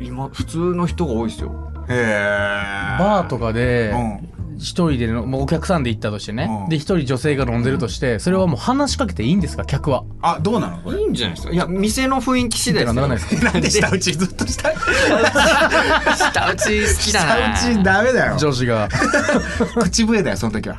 [0.00, 1.52] 今普通の人が多いですよ。
[1.88, 4.28] へえバーとかでうん。
[4.56, 6.48] 一人でのもうお客さんで行ったとしてね。
[6.64, 6.68] うん。
[6.70, 9.66] で一人女性が飲んでるとしてそれはもう話しかけていいんですか？
[9.66, 10.04] 客は。
[10.22, 10.78] あどうなの？
[10.78, 10.98] これ。
[10.98, 11.52] いいんじゃないですか？
[11.52, 12.94] いや店の雰囲気次第ですよ。
[12.94, 17.56] ならないです なんで下打ちずっと下 下打ち好きだな。
[17.56, 18.36] 下打ちダメだよ。
[18.38, 18.88] 女子が。
[19.82, 20.76] 口笛だよその時は。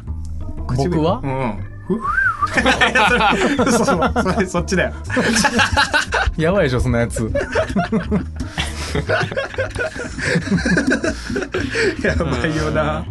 [0.68, 1.22] 口笛僕は？
[1.24, 1.68] うん
[2.52, 3.86] それそう。
[3.86, 4.94] そうそっちだよ。
[6.38, 7.32] やばいでしょそんなやつ。
[12.04, 13.06] やばいよな。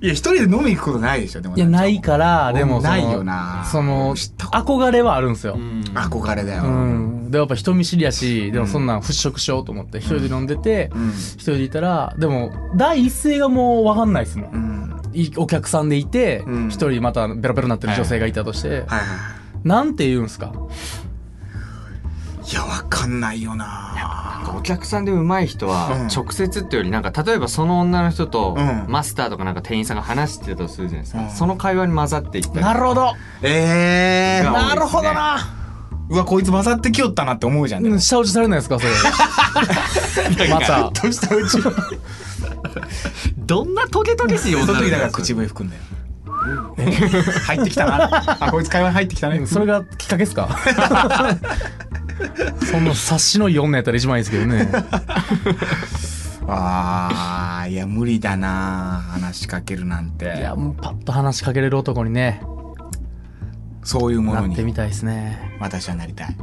[0.00, 1.56] いや一人で飲み行くことないでしょでも。
[1.56, 3.66] いやないからでもないよな。
[3.70, 5.54] その憧れはあるんですよ。
[5.54, 5.82] うん。
[5.94, 7.30] 憧れだようん。
[7.30, 11.10] でやっぱ人見知りやしでもそんなん払拭しようと思って一人で飲んでてうん。
[11.10, 15.00] 一人でいたらでも第一声がもう分かんないですもん
[15.36, 16.68] お客さんでいてうん。
[16.68, 18.68] 一人またベロベロになってる女性がいたとして。
[18.68, 18.88] はいはい
[19.64, 20.52] なんて言うんすか？
[22.50, 23.66] いやわかんないよな。
[24.36, 26.06] なんかお客さんで上手い人はうん。
[26.06, 28.84] 直接っていうよりなんか例えばその女の人とうん。
[28.88, 31.30] マスターとかなんか店員さんが話してたとするじゃないですか、うん。
[31.30, 33.12] その会話に混ざっていったりなるほど。
[33.42, 34.68] ええが多いですね。
[34.68, 35.38] なるほどな
[36.10, 38.92] うわこいつ混ざってきよったなって思うじゃん下打ちされないですかそれ。
[40.48, 40.90] また。
[40.90, 41.58] どうしたうち
[43.36, 45.82] どんなトゲトゲしいそ女の子の時だから口笛吹くんだよ。
[47.46, 49.44] 入ってきたなあこいつ会話に入ってきたね。
[49.46, 50.48] それがきっかけですか？
[52.70, 54.68] そんな察しのいい女やったら一番いいですけどね。
[56.46, 60.36] あーいや無理だな話しかけるなんて。
[60.38, 62.40] いやもうパッと話しかけれる男にね。
[63.82, 64.48] そういうものに。
[64.48, 65.56] なってみたいですね。
[65.60, 66.36] 私はなりたい。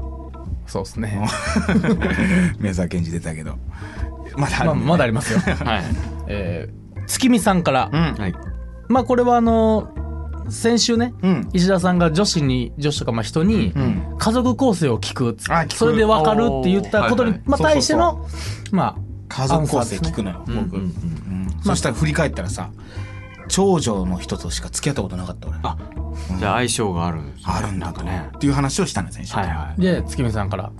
[0.67, 1.27] そうですね。
[2.59, 3.57] 宮沢賢治出たけど
[4.37, 5.39] まだあるまあまだありますよ。
[5.65, 5.83] はい、
[6.27, 8.15] えー、月見さんから、うん。
[8.15, 8.35] はい、
[8.87, 9.89] まあこれはあの
[10.49, 11.49] 先週ねうん。
[11.53, 14.15] 石田さんが女子に女子とかまあ人にうん。
[14.17, 15.53] 家族構成を聞くっつって。
[15.53, 15.73] あ聞く。
[15.73, 17.35] それで分かるって言ったことに、おー。
[17.35, 18.25] はいはいまあ、対しての
[18.71, 18.95] ま
[19.27, 20.43] 家族構成聞くのよ。
[20.45, 20.77] 僕、うんうんうん。
[20.77, 21.63] うん。
[21.63, 22.69] そしたら振り返ったらさ
[23.47, 25.57] 長女の人としか付き合ったことなかった俺。
[25.63, 25.77] あ
[26.39, 27.17] じゃあ相性がある。
[27.23, 28.03] ねあるんだと。
[28.03, 28.29] ね。
[28.35, 29.35] っていう話をしたんです先週。
[29.35, 29.55] はいはい。
[29.55, 30.71] あで月見さんから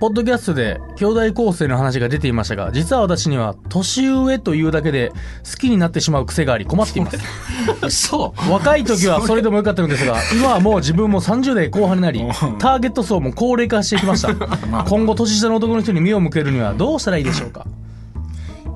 [0.00, 5.10] ポッドキャストで兄弟構成の話が出ていましたが実は私には年上というだけで
[5.50, 7.18] 好きになってしまう癖があり困っています。
[7.86, 12.20] 嘘若い時はそれでもよかったのですが今はもう自分も30代後半になり
[12.58, 14.34] ターゲット層も高齢化してきました。
[14.84, 17.64] 今後年下の男の人に目を向けるにはどうしたらいいでしょうか？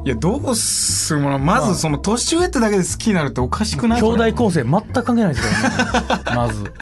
[0.05, 4.01] いやどうするものまずその年上ってだけで好きになるっておかしくない？
[4.01, 6.49] 兄弟構成全く関係ないですからね。
[6.49, 6.73] まず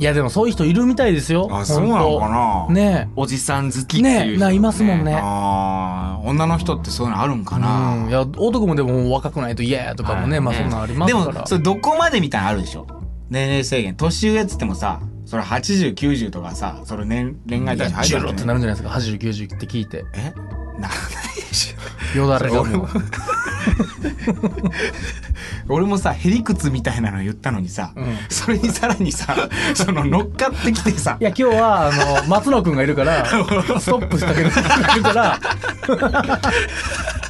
[0.00, 1.46] いやでもそういう人いるみたいですよ。
[1.52, 2.28] あそうなのか
[2.70, 2.74] な？
[2.74, 3.10] ね。
[3.16, 4.34] おじさん好きえっていう人ね。
[4.34, 5.14] えないますもんね。
[5.22, 8.08] あー女の人ってそういうのあるんかな、うん。
[8.08, 10.44] いや男もでも若くないと嫌やとかもね、はい。
[10.46, 11.40] まあそんなんありますでから。
[11.42, 12.86] もそれどこまでみたいなのあるでしょ？
[13.28, 13.94] 年齢制限。
[13.94, 20.06] 年上っつってもさそれ8090とかさそれ年恋愛対象入るってなるんじゃないですか？80、90って聞いて。
[20.14, 20.32] え？
[20.80, 20.88] な
[22.16, 22.64] よだれが。
[22.64, 22.84] も。
[22.84, 22.88] う
[25.68, 28.18] 俺もさへりくつみたいなの言ったのにさ、うん。
[28.28, 29.36] それにさらにさ
[29.74, 31.16] その乗っかってきてさ。
[31.20, 31.90] いや今日はあ
[32.22, 34.60] の松野くんがいるからストップしてくれるが
[34.94, 35.40] いるから。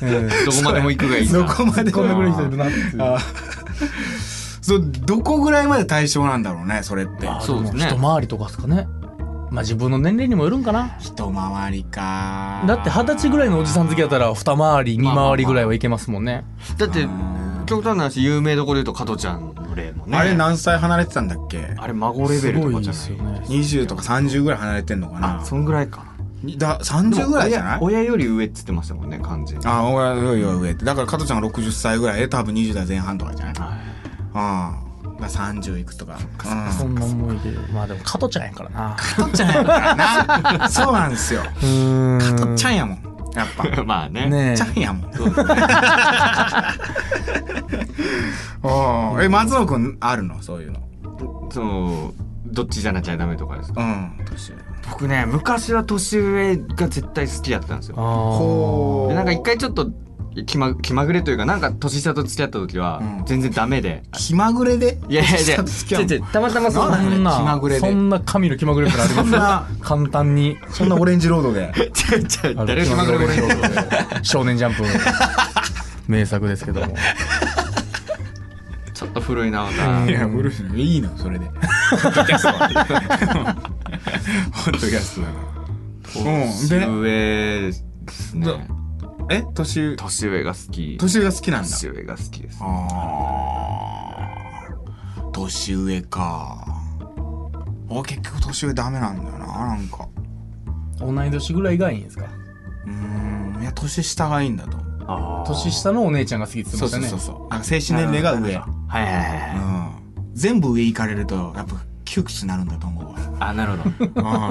[0.02, 0.28] うん。
[0.28, 2.82] どこまでも行くがいいどこまでこんなもぐらい人いるなってい
[4.62, 7.28] そうどこぐらいまで対象なんだろうねそれって。
[7.28, 7.86] あそうですね。
[7.92, 8.86] も一回りとかですかね
[9.50, 10.96] まあ自分の年齢にもよるんかな。
[11.00, 12.62] 一回りか。
[12.66, 16.44] だって二十歳ぐらいのおじさん好きだったら二回り二回りぐらいはいけますもんね。
[16.78, 20.16] だってうん極端な話有名どころで言うと加トちゃんの例もね。
[20.16, 21.74] あれ何歳離れてたんだっけ？
[21.78, 23.00] あれ孫レベルとかじゃない？
[23.00, 23.42] すよね。
[23.48, 25.40] 20とか30ぐらい離れてんのかな？
[25.40, 26.04] あそんぐらいか
[26.42, 27.78] にだ30ぐらいじゃない？
[27.80, 29.66] 親親より上っつってましたもんね完全に。
[29.66, 30.84] あ俺よりは上って。
[30.84, 33.54] だから加トちゃんが60歳ぐらいで多分20代前半とかじゃない？
[33.54, 33.70] はい。
[34.34, 34.89] ああ
[35.28, 36.18] 30いくつとか。
[36.18, 36.72] うん。
[36.72, 38.96] そんな思いでまあでも加トちゃんやからな。
[38.98, 39.94] 加トちゃんやから
[40.58, 40.68] な。
[40.70, 41.42] そうなんですよ。
[41.42, 42.98] 加トちゃんやもん。
[43.34, 43.82] やっぱ。
[43.84, 44.28] まあね。
[44.28, 45.10] ねちゃんやもん。
[48.62, 49.22] おー。
[49.24, 50.42] え松野くんあるの？
[50.42, 50.80] そういうの。
[51.52, 52.12] その
[52.46, 53.82] どっちじゃなきゃダメとかですか？
[53.82, 54.56] うん年上。
[54.88, 57.96] 僕ね昔は年上が絶対好きだったんですよ。
[57.96, 59.90] ほでなんか一回ちょっと
[60.46, 63.24] 気ま気まぐれというかなんか年下と付き合った時はうん。
[63.26, 64.98] 全然ダメで、気まぐれで？
[65.08, 65.56] いやいやいや
[66.32, 67.80] たまたまそんななんだそんな気まぐれで。
[67.80, 69.30] そんな神の気まぐれってのあります？
[69.30, 70.56] そんな簡単に。
[70.70, 71.60] そんなオレンジロードで？
[71.60, 73.42] 違う違うある誰が気まぐれ俺に
[74.22, 74.84] 少年ジャンプ。
[76.06, 76.94] 名作ですけども。
[78.94, 79.88] ちょっと古いなまた。
[79.88, 81.46] うんいやブルースのいいのそれで。
[81.46, 81.52] ポ
[82.08, 82.68] ッドキャストは
[84.64, 85.32] ポッドキャストだか
[86.24, 86.50] らうん。
[86.50, 87.72] 年で上で
[88.12, 88.79] すね
[89.30, 90.98] え年年上が好き。
[90.98, 91.68] 年が好きなんだ。
[91.68, 92.58] 年上が好きです。
[92.60, 95.30] あー。
[95.30, 96.66] 年上か。
[97.88, 100.08] 俺結局年上ダメなんだよななんか。
[100.98, 102.26] 同い年ぐらいがいいんですか？
[102.86, 103.62] うーん。
[103.62, 104.78] いや年下がいいんだと。
[105.46, 107.16] 年下のお姉ちゃんが好きって言ってそうましたね。
[107.16, 108.56] そうそうそうあの精神年齢が上。
[108.56, 109.56] はいはいはいはい。
[109.56, 110.34] うん。
[110.34, 113.16] 全部上行かれるとやっぱ窮屈になるんだと思うわ。
[113.38, 114.06] あなるほど。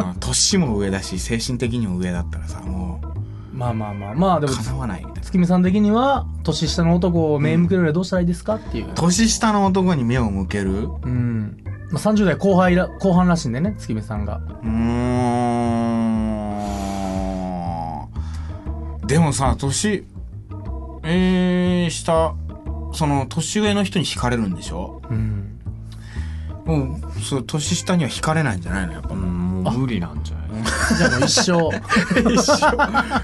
[0.09, 0.15] うん。
[0.19, 3.01] 年も上だし精神的にも上だったらさも
[3.59, 5.21] まあまあまあまあでもわないみたいな。
[5.21, 8.93] 月見さん的には年下の男を目向けるにはどうしたらいいですかっていう。
[8.95, 10.83] 年下の男に目を向ける？
[10.85, 14.39] ううん、まあ、30代後輩ら後半らしいんでね月見さんが。
[14.63, 14.67] ー
[19.03, 19.07] ん。
[19.07, 20.05] でもさ年
[21.03, 22.35] えー、下
[22.93, 25.01] その年上の人に惹かれるんでしょ？
[25.09, 25.59] うん。
[26.63, 28.93] もうそう年下には惹かれないんじゃないの？
[28.93, 29.63] やっぱうん。
[29.63, 30.37] もう無理なんじゃ
[30.97, 31.69] じゃあもう一生。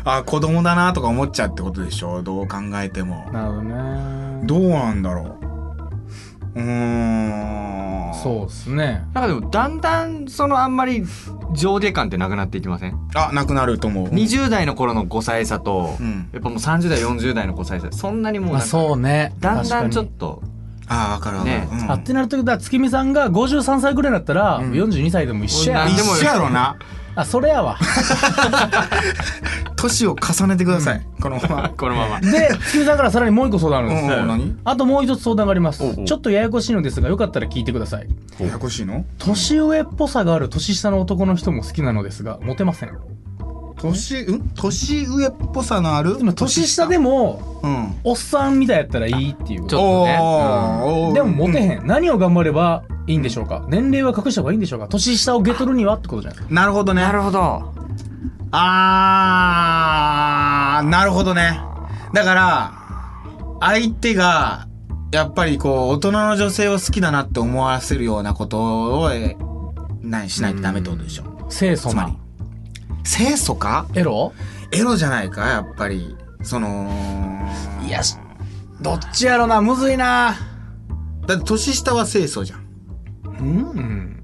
[0.06, 2.22] あ子供だなとか思っちゃうってことでしょ？
[2.24, 3.28] どう考えても。
[3.32, 4.40] なるほどね。
[4.44, 5.38] どうなんだろ
[6.56, 6.60] う。
[6.60, 8.14] うーん。
[8.14, 9.06] そうですね。
[9.14, 11.04] なんかでもだんだんそのあんまり
[11.54, 12.98] 上下感ってなくなっていきません？
[13.14, 14.08] あなくなると思う。
[14.08, 16.30] 20代の頃の5歳差と、うん。
[16.32, 19.34] やっぱもう30代40代の5歳差そんなにもうまあなそうね。
[19.40, 20.42] だんだんちょっ確と
[20.88, 21.68] ああ分かる分かる、ね。
[21.84, 21.92] うん。
[21.92, 24.72] あってなるとだ月見さんが53歳ぐらいだったら、ん。
[24.72, 25.86] 42歳でも一緒や。
[25.86, 26.78] 一なんでも緒やろな
[27.16, 27.78] あそれやわ。
[29.78, 31.70] 年を重ねてください、このまま。
[31.78, 32.20] このまま。
[32.22, 35.84] で月見さんからさらにもう一個相談あるんです、うんあともう一つ相談があります。
[36.06, 38.08] ちょっとややこしいのですがよかったら聞いてください。
[38.40, 39.06] ややこしいの？
[39.20, 42.92] 年上っぽさがある年下の男の人も好きなのですがモテません。
[43.78, 44.50] 年うん？
[44.56, 46.18] 年上っぽさのある？
[46.34, 47.96] 年下でもうん。
[48.04, 50.18] おっさんみたいやったらいいっていうちょっとね。
[50.22, 51.14] おー。
[51.14, 53.64] でもモテへん、何を頑張ればいいんでしょうか？
[53.68, 54.88] 年齢は隠した方がいいんでしょうか？
[54.88, 56.54] 年下をゲ取るにはってことじゃないですか？
[56.56, 57.02] なるほどね。
[57.02, 57.74] なるほど。
[58.52, 61.60] あーなるほどね。
[62.14, 62.74] だから
[63.60, 64.68] 相手が
[65.12, 69.38] やっぱりこう大人の女性を好きだなって思わせるようなことをえ
[70.02, 71.24] 何しないとダメってことでしょ。
[71.50, 71.92] 清楚な。
[71.92, 72.14] つまり。
[73.04, 73.88] 清楚か？
[73.94, 74.34] エロ？
[74.72, 76.16] エロじゃないかやっぱり。
[76.44, 76.88] その
[77.88, 78.18] いやし
[78.82, 80.36] どっちやろなむずいな。
[81.26, 82.65] だって年下は清楚じゃん
[83.40, 84.22] うん。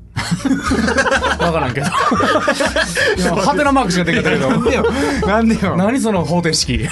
[1.40, 1.88] 分からんけど。
[3.18, 4.50] 今ハテナマークしか出てきたけど。
[4.50, 4.86] なんでよ。
[5.28, 5.76] なんでよ。
[5.76, 6.88] 何その方程式？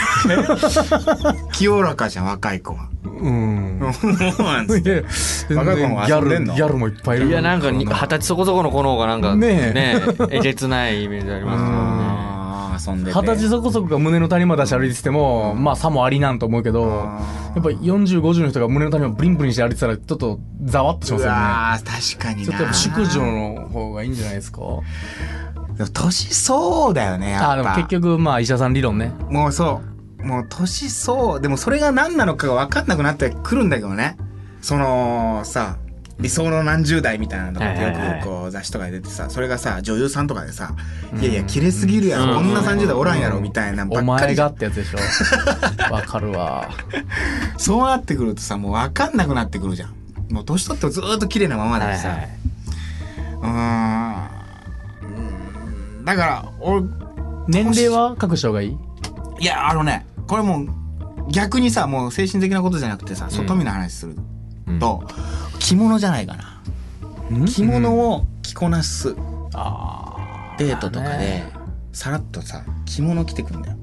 [1.53, 2.87] 清らかじゃん若い子は。
[3.05, 3.79] うん。
[3.93, 4.11] そう
[4.45, 6.55] なんです全然若い子もギャル遊んでんの？
[6.55, 7.27] ギャルもいっぱいいる。
[7.27, 10.01] いやなんかに二十歳そこそこの子の方がなんかねね
[10.31, 11.67] ええげつないイメージありますよ。
[11.67, 11.98] ね
[12.89, 13.17] 遊んでて。
[13.19, 21.35] 二十歳そこそこが胸の谷まで足歩いてても、まあさもありなんと思うけどあやっぱ4050の人が胸の谷をブリンブリンして歩いてたらちょっとざわっとしますよね。
[21.35, 22.47] わー確かにな。
[22.47, 24.59] ちょっとやっぱ淑女の方がいいんじゃないですか？
[25.77, 27.51] でも年そうだよねやっぱ。
[27.51, 29.13] あでも結局まあ医者さん理論ね。
[29.29, 29.81] もうそ
[30.21, 30.25] う。
[30.25, 34.17] もう年そうでもそれが何なのかが分かんなくなってくるんだけどね。
[34.61, 35.77] そのさ
[36.19, 40.75] 理想の何十代みたいなのとかってよくこう雑誌とかで出てさそれがさ女優さんとかでさ
[41.21, 44.35] 「いやいや綺麗すぎるやろこんな30代おらんやろ」みたいなばおっかり。
[44.35, 44.97] じゃん前がってやつでしょ。
[45.93, 46.69] わかるわ。
[47.57, 49.93] そうなってくるとさもう分かんなくなってくるじゃん。
[50.33, 52.29] もう年取ってずーっと綺麗なままだしさ、はいはい
[53.41, 56.05] うーん。
[56.05, 56.83] だから俺
[57.47, 58.77] 年齢は隠した方がいい？
[59.39, 60.67] いやあのねこれもう
[61.31, 64.15] 逆にさもう精神的なことじゃなくてさ外見の話する
[64.79, 65.03] と、
[65.59, 66.61] 着物じゃないかな。
[67.45, 69.15] 着物を着こなす
[69.53, 71.51] あデートとかでね
[71.93, 73.77] さらっとさ着物着てくんだよ。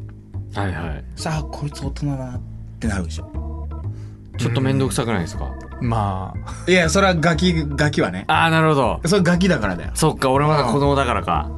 [0.54, 1.04] はいはい。
[1.14, 2.40] さあこいつ大人だなっ
[2.80, 3.68] てなるでしょ。
[4.38, 5.54] ちょっと面倒くさくないですか？
[5.80, 6.34] ま
[6.66, 6.70] あ。
[6.70, 8.24] いやそれはガキガキはね。
[8.26, 9.00] ああなるほど。
[9.04, 9.92] それガキだからだよ。
[9.94, 11.50] そっか俺まだ子供だからか。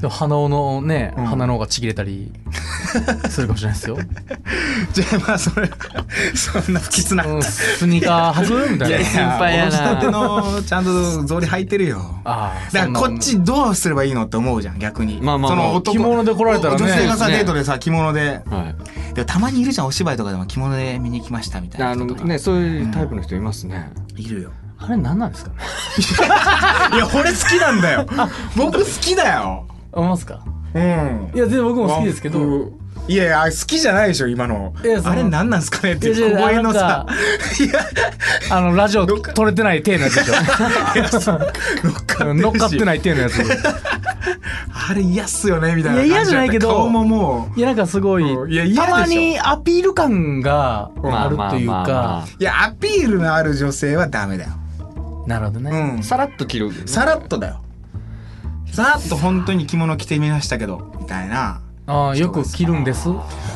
[0.00, 1.24] 鼻のね、うん。
[1.24, 2.32] 鼻の方がちぎれたり
[3.30, 3.98] するかもしれないですよ。
[4.92, 5.70] じゃあまあそれ
[6.34, 7.24] そんな不吉な。
[7.26, 8.72] うんスニーカー履く？
[8.72, 8.96] みたいな。
[8.96, 10.02] いや心配やな。
[10.10, 10.90] のちゃんと
[11.24, 12.20] 草履履いてるよ。
[12.24, 15.20] ああ、だからこっちどうすればいいのって思うじゃん逆に。
[15.22, 16.78] まあまあまあその男着物で来られたらね。
[16.84, 18.40] 女性がさデートでさ着物で。
[18.50, 18.74] は
[19.10, 19.14] い。
[19.14, 23.90] でもたまにいるじゃんお芝居とかでも着物で見に来ましたみたいなあのねそういうタイプの人いますね。
[24.16, 24.50] いるよ。
[24.80, 25.56] あれ何なんですかね？
[26.94, 28.06] いや俺好きなんだよ。
[28.56, 29.66] 僕好きだよ。
[29.92, 30.40] 思いますか？
[30.74, 31.30] うん。
[31.34, 32.72] いや、全然僕も好きですけど、僕
[33.08, 34.74] いやいや好きじゃないでしょ今の。
[35.04, 35.94] あれ何なんすかね？
[35.94, 37.06] って小声のさ。
[37.58, 37.80] いや。
[38.50, 40.34] あのラジオ撮れてない体のやつでしょ。
[42.34, 43.36] 乗っかってない体のやつ
[44.90, 47.58] あれ嫌っすよねみたいないや嫌じゃないけど顔ももう。
[47.58, 48.52] いやなんかすごいうん。
[48.52, 51.18] いやたまにアピール感がうん。
[51.18, 54.50] あるというかいやアピールのある女性はダメだよ。
[55.26, 56.02] なるほどね、うん。
[56.02, 57.62] さらっと着るさらっとだよ
[58.78, 61.60] さらっと本当に着物着てみましたけどみたいな。
[61.88, 63.08] ああよく着るんです。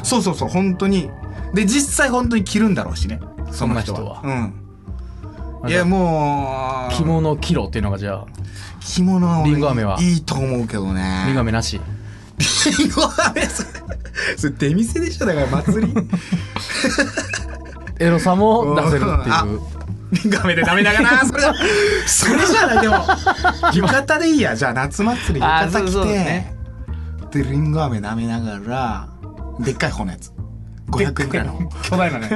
[0.03, 1.11] そうそうそう本当に。
[1.55, 3.21] で実際本当に着るんだろうしね
[3.53, 4.21] その人は。
[4.21, 4.53] そんな
[5.63, 5.71] うん。
[5.71, 8.27] いやもう着物着ろっていうのがじゃあ
[8.81, 9.97] 着物は俺リンゴ飴は？
[10.01, 11.23] いいと思うけどね。
[11.27, 11.81] リンゴ飴なし？
[12.77, 13.69] リンゴ飴それ
[14.37, 15.95] それ出店でしょだから祭り。
[18.05, 19.61] エロさも出せるってあいう
[20.13, 21.43] リンゴ飴でダメだからそれ。
[22.07, 22.97] それじゃないでも。
[23.75, 24.55] 浴衣でいいや。
[24.55, 26.55] じゃあ夏祭り浴あ衣着て、そうそうね。
[27.31, 29.09] でリンゴ飴舐めながら
[29.61, 30.31] でっかい方のやつ
[30.91, 31.59] 500円くらいの。
[31.83, 32.29] 巨大なね。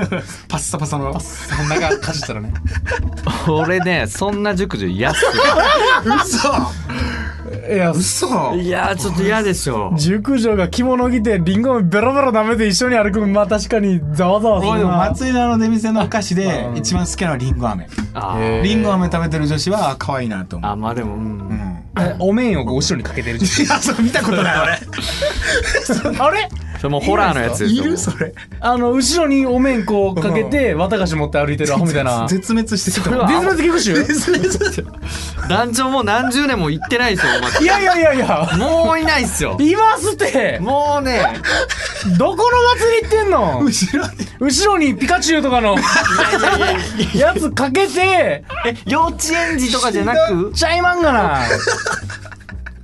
[0.48, 1.20] パッサパサの。
[1.20, 2.54] そんながかじったらね。
[3.46, 5.26] 俺ねそんな熟女嫌っす
[7.72, 8.54] いや嘘。
[8.54, 9.92] いやーちょっと嫌でしょ。
[9.96, 16.76] 熟女が着物着てリンゴ飴ベロベロ舐めて一緒に歩くまあ確かにざわざわす俺でもるな祭りの出店のお菓子でうん。
[16.76, 17.88] 一番好きなのはリンゴ飴。
[18.62, 20.70] リンゴ飴食べてる女子は可愛いなと思う。
[20.70, 21.20] あまあでもうん。
[21.48, 21.82] うん。
[21.98, 23.46] えお面を後ろにかけてるいや
[23.80, 24.72] それ見たことない俺。
[26.18, 26.48] あれ？
[26.75, 28.32] それもうホラーのやつですいよるそれ。
[28.60, 32.26] あの後ろにお面こうかけて綿菓子持って歩いてるアホみたいな。
[32.30, 38.48] 絶滅してると思う絶滅危惧種団長もう何十年も行ってないですよいやいやいやいや。
[38.52, 39.56] りもういないっすよ。
[39.60, 40.58] いますって。
[40.60, 41.22] もうね。
[42.18, 43.60] どこの祭り行ってんの？
[43.62, 44.12] 後ろに。
[44.40, 45.76] 後ろにピカチュウとかの
[47.14, 48.44] やつかけて。
[48.66, 50.52] え幼稚園児とかじゃなく？
[50.54, 51.40] ちゃいまんがな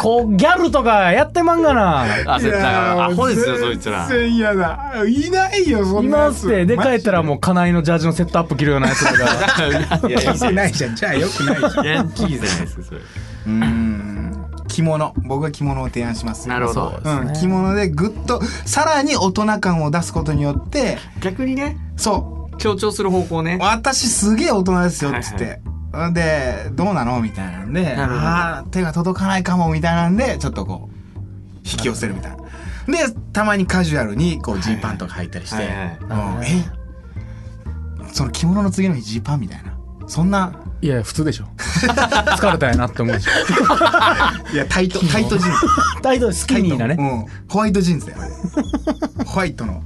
[0.02, 2.34] こうギャルとかやってまんがな。
[2.34, 4.06] あ絶対アホですよそいつら。
[4.08, 5.04] 全然嫌だ。
[5.06, 6.66] いないよそいんなやつますって。
[6.66, 10.08] で帰ったらもう家内のジャージのセットアップ着るようなやつとか。
[10.08, 25.60] いやいないじゃんじゃあよくないじゃんヤンキーじゃないですかそれうーん着物僕は着物を提案しますなるほどうん、着物でぐっとさらに大人感を出すことによって逆にねそう強調する方向ね私すげえ大人ですよっつって、
[26.12, 27.20] でどうなの？
[27.20, 31.18] みたいなんであー手が届かないかもみたいなんでちょっとこう
[31.64, 32.38] 引き寄せるみたいな。
[32.38, 35.98] でたまにカジュアルにこうジーパンとか履いたりして、え？
[38.12, 39.76] その着物の次の日ジーパンみたいな。
[40.09, 40.52] そんな？
[40.81, 41.44] いや普通でしょ。
[41.57, 43.28] 疲れたやなって思うでし。
[43.28, 43.31] ょ
[44.52, 45.59] いやタイトタイトジーンズ。
[46.02, 46.96] タイトスキニーなね。
[46.98, 48.18] うん、ホワイトジーンズだよ
[49.24, 49.81] ホワイトの。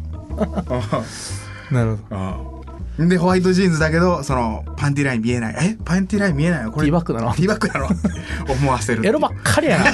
[1.70, 2.50] なるほど。
[2.50, 2.55] うん
[2.98, 5.56] でホワイトジーンズだけどそのパンティライン見えない。
[5.60, 5.76] え？
[5.84, 6.72] パンティライン見えないの？
[6.72, 7.34] これ Tバックなの？
[7.34, 7.88] Tバックなの？
[8.52, 9.84] 思わせるエロばっかりやな。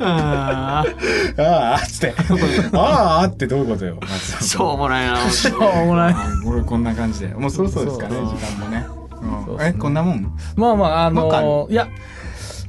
[0.00, 0.84] あ
[1.38, 2.14] ああっつって。
[2.72, 3.98] ああってどういうことよ
[4.40, 5.30] しょうもないな。
[5.30, 6.14] しょうもない。
[6.46, 7.28] 俺こんな感じで。
[7.28, 8.86] もうそろそろですかね時間もね、
[9.58, 10.36] うえこんなもん？
[10.56, 11.88] まあまああのいや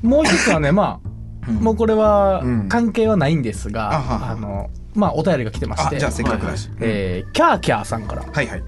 [0.01, 1.10] もう一つはねまあ
[1.49, 1.55] うん。
[1.55, 2.69] もうこれはうん。
[2.69, 5.95] 関係はないんですが、あのまあお便りが来てまして。
[5.95, 8.63] あじゃあせっかくだし、えーキャーキャーさんから、はいはい。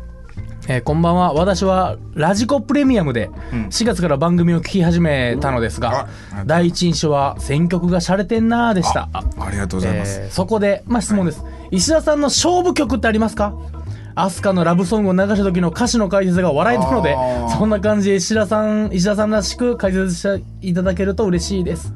[0.68, 1.34] えーこんばんは。
[1.34, 3.66] 私はラジコプレミアムでうん。
[3.66, 9.10] 4月から番組を聞き始めたのですが、あ第一印象は選曲が洒落てんなーでした。
[9.14, 13.54] あありがとうございます、えーそこで、まあ、質問です、石田さんの勝負曲ってありますか？
[14.16, 17.18] アスカのラブソングを流した時の歌詞の解説が笑えたので
[17.58, 21.92] そんな感じで石田さん石田さんらしく解説していただけると嬉しいです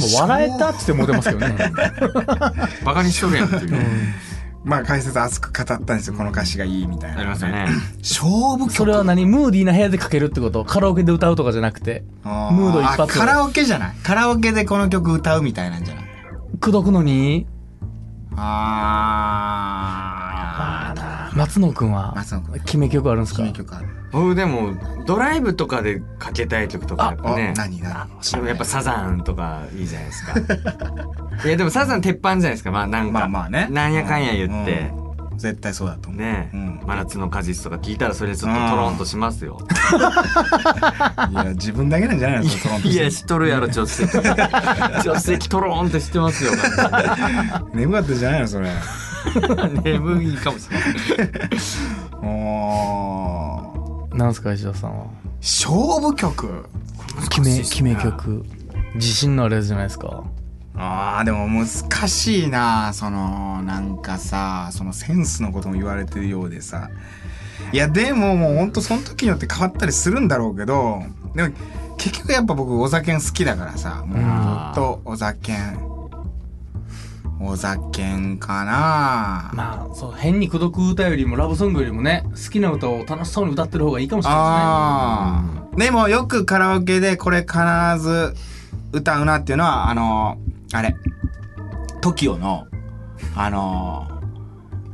[0.00, 1.72] もう笑えたって言っても出ますけどね。
[2.84, 3.76] バカにしとるやんっていう。
[4.62, 6.14] まあ解説熱く語ったんですよ。
[6.14, 7.18] この歌詞がいいみたいな。
[7.20, 7.66] ありましたね。
[8.02, 8.72] 勝負曲。
[8.72, 9.24] それは何？
[9.24, 10.64] ムーディーな部屋でかけるってこと？
[10.64, 12.04] カラオケで歌うとかじゃなくて。
[12.24, 13.94] ムード一発あカラオケじゃない？
[14.02, 16.04] カラオケでこの曲歌うみたいなんじゃない？
[16.60, 17.46] 口説くのに？
[18.36, 20.09] あー
[21.34, 23.42] 松野くんは松野君決め曲あるんですか？
[23.42, 23.86] 決め曲ある。
[24.12, 24.74] 僕でも
[25.06, 27.54] ドライブとかでかけたい曲とかね。
[27.56, 30.34] 何何でもやっぱサザンとかいいじゃないですか。
[31.46, 32.70] いやでもサザン鉄板じゃないですか。
[32.72, 33.68] まあなんかまあまあね。
[33.70, 34.90] なんやかんや言って。
[34.94, 35.00] うん
[35.40, 36.20] 絶対そうだと思う。
[36.20, 36.50] ね。
[36.52, 36.80] うん。
[36.86, 39.56] 真夏の果実とか聞いたらそれちょっとトロンとしますよ。
[41.30, 42.50] いや自分だけなんじゃないの？
[42.50, 44.10] トロンとしていや知っとるやろ助手席。
[45.00, 46.50] 助手席トロンって知ってますよ。
[47.72, 48.68] 眠かったんじゃないのそれ
[49.84, 51.26] 眠いかもしれな
[54.14, 54.18] い。
[54.18, 55.06] なんすか石田さんは？
[55.40, 56.66] 勝負曲？
[57.30, 58.44] 決め決め曲。
[58.94, 60.24] 自信のあるやつじゃないですか？
[60.76, 61.66] あーでも難
[62.08, 62.92] しいな。
[62.92, 66.90] そのなんかさそのセンスのことも言われてるようでさ。
[67.72, 71.02] いやでももうほんとその時によって変わったりするんだろうけど
[71.36, 71.54] でも
[71.98, 75.52] 結局やっぱ僕お酒好きだからさもうずっとお酒
[77.42, 79.50] お酒んかな。
[79.54, 85.76] まあそう変に口説く歌よりもラブソングよりもね好きな歌を楽しそうに歌ってる方がいいかもしれないああ。
[85.76, 87.54] でもよくカラオケでこれ必
[87.98, 88.34] ず
[88.92, 90.96] 歌うなっていうのは、あのー、あれ、
[92.02, 92.66] TOKIO の、
[93.36, 94.08] あの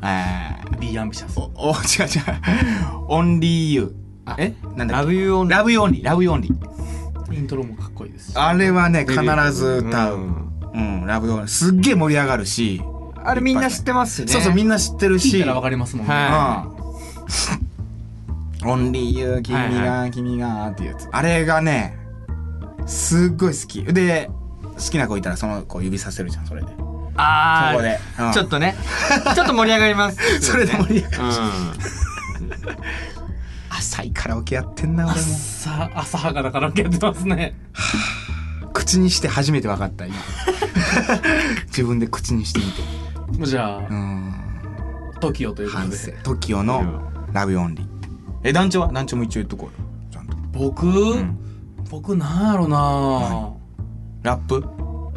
[0.02, 3.40] ー、えですね Be ambitious ー、お、お、違う違う。
[3.40, 3.96] Only You。
[4.26, 4.54] あえ？
[4.76, 5.02] なんだっけ？
[5.02, 7.34] Love you on Love you only、Love you only。
[7.34, 8.36] イントロもかっこいいですし。
[8.36, 9.16] あれはね、必
[9.52, 10.18] ず歌う。
[10.18, 10.45] んうん、
[11.06, 11.48] ラブユーオンリー。
[11.48, 12.82] すっげえ盛り上がるし。
[13.24, 15.36] あれみんな知ってますしねそうそう、みんな知ってるし。
[15.36, 16.66] 聞いたらわかりますもんね、は
[18.62, 18.70] うん。
[18.70, 21.08] オンリーユー、君はいが、君がっていうやつ。
[21.10, 21.98] あれがね、
[22.86, 23.82] すっごい好き。
[23.84, 24.30] で、
[24.76, 26.68] 好きな子いたらその子指させるじゃん、それで。
[27.16, 28.76] あここでうんあちょっとね
[29.34, 31.24] ちょっと盛り上がりますそれで盛り上がる。
[31.24, 31.30] う
[33.70, 35.20] 浅いカラオケやってんな、俺も。
[35.20, 37.54] さ浅はかだからやってますね
[38.86, 40.14] 口にして初めて分かった、今。
[41.66, 42.66] 自分で口にしてみ
[43.40, 43.46] て。
[43.46, 44.32] じゃあう、ん。
[45.20, 45.78] TOKIO というこ。
[45.78, 47.86] TOKIO のラブオンリー。
[48.44, 48.92] え、団長は？
[48.92, 49.88] 団長も一応言っとこうよ。
[50.12, 50.36] ちゃんと。
[50.52, 51.36] 僕、ん
[51.90, 53.50] 僕なんやろな、
[54.22, 54.64] ラップ？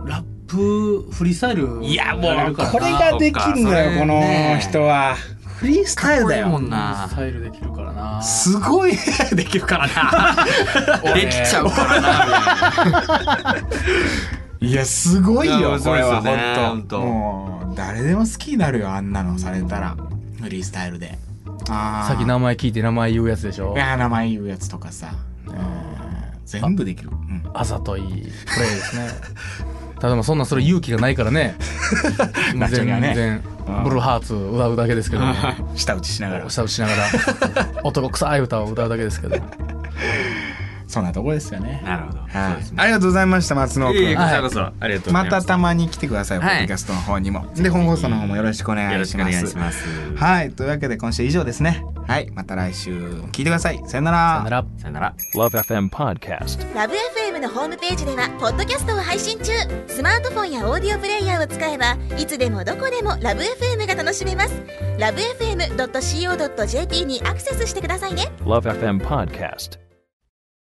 [0.03, 5.15] ラップフリースタイルやれるからなできんのよ、このね人は。
[5.59, 6.47] フリースタイルだよ。
[6.47, 8.93] もんフリーなスタイルできるからなすごい
[9.35, 10.35] できるからな。
[11.03, 13.65] 俺 できちゃうからな
[14.61, 17.01] いや、すごいよ、これは、そうですよねほんほんとと。
[17.01, 19.95] もう、誰でも好きになるよ、あんなのされたら。
[20.41, 21.17] フリースタイルで。
[21.67, 25.13] さっき名前聞いて名前言うやつでしょいや、名前言うやつとかさ。
[25.47, 25.55] うん
[26.45, 27.11] 全部できる。
[27.11, 29.07] うんあざといプレイですね
[29.99, 31.55] ただまあそんなそれ勇気がないからね
[32.69, 35.35] 全然うんブルーハーツ歌うだけですけどね
[35.75, 36.49] 舌打ちしながら。
[36.49, 37.03] 下打ちしながら
[37.83, 39.37] 男臭い歌を歌うだけですけど
[40.87, 41.83] そんなとこですよね。
[41.85, 42.29] なるほどはい
[42.77, 44.15] ありがとうございました、松野君。
[44.15, 47.45] こちらこそありがとうございまたたまに来てください、ポはいッドキャストの方にも。
[47.55, 49.55] で、本放送の方もよろしくお願よろしくおいします。
[49.55, 49.79] 願いし
[50.15, 50.49] ますはい。
[50.51, 51.85] というわけで今週以上ですね。
[52.09, 52.31] はい。
[52.31, 53.79] また来週聞いてください。
[53.85, 54.17] さよなら。
[54.17, 56.73] さよならさよなら Love FM Podcast.
[56.73, 59.51] ラブ f m のホームページではポッドキャストを配信中
[59.87, 64.63] スマートフォンやオーディオプレイヤーを使えばいつでもどこでもラブ f m が楽しめます
[64.97, 69.88] ラブ FM.co.jp にアクセスしてくださいね Love FM Podcast.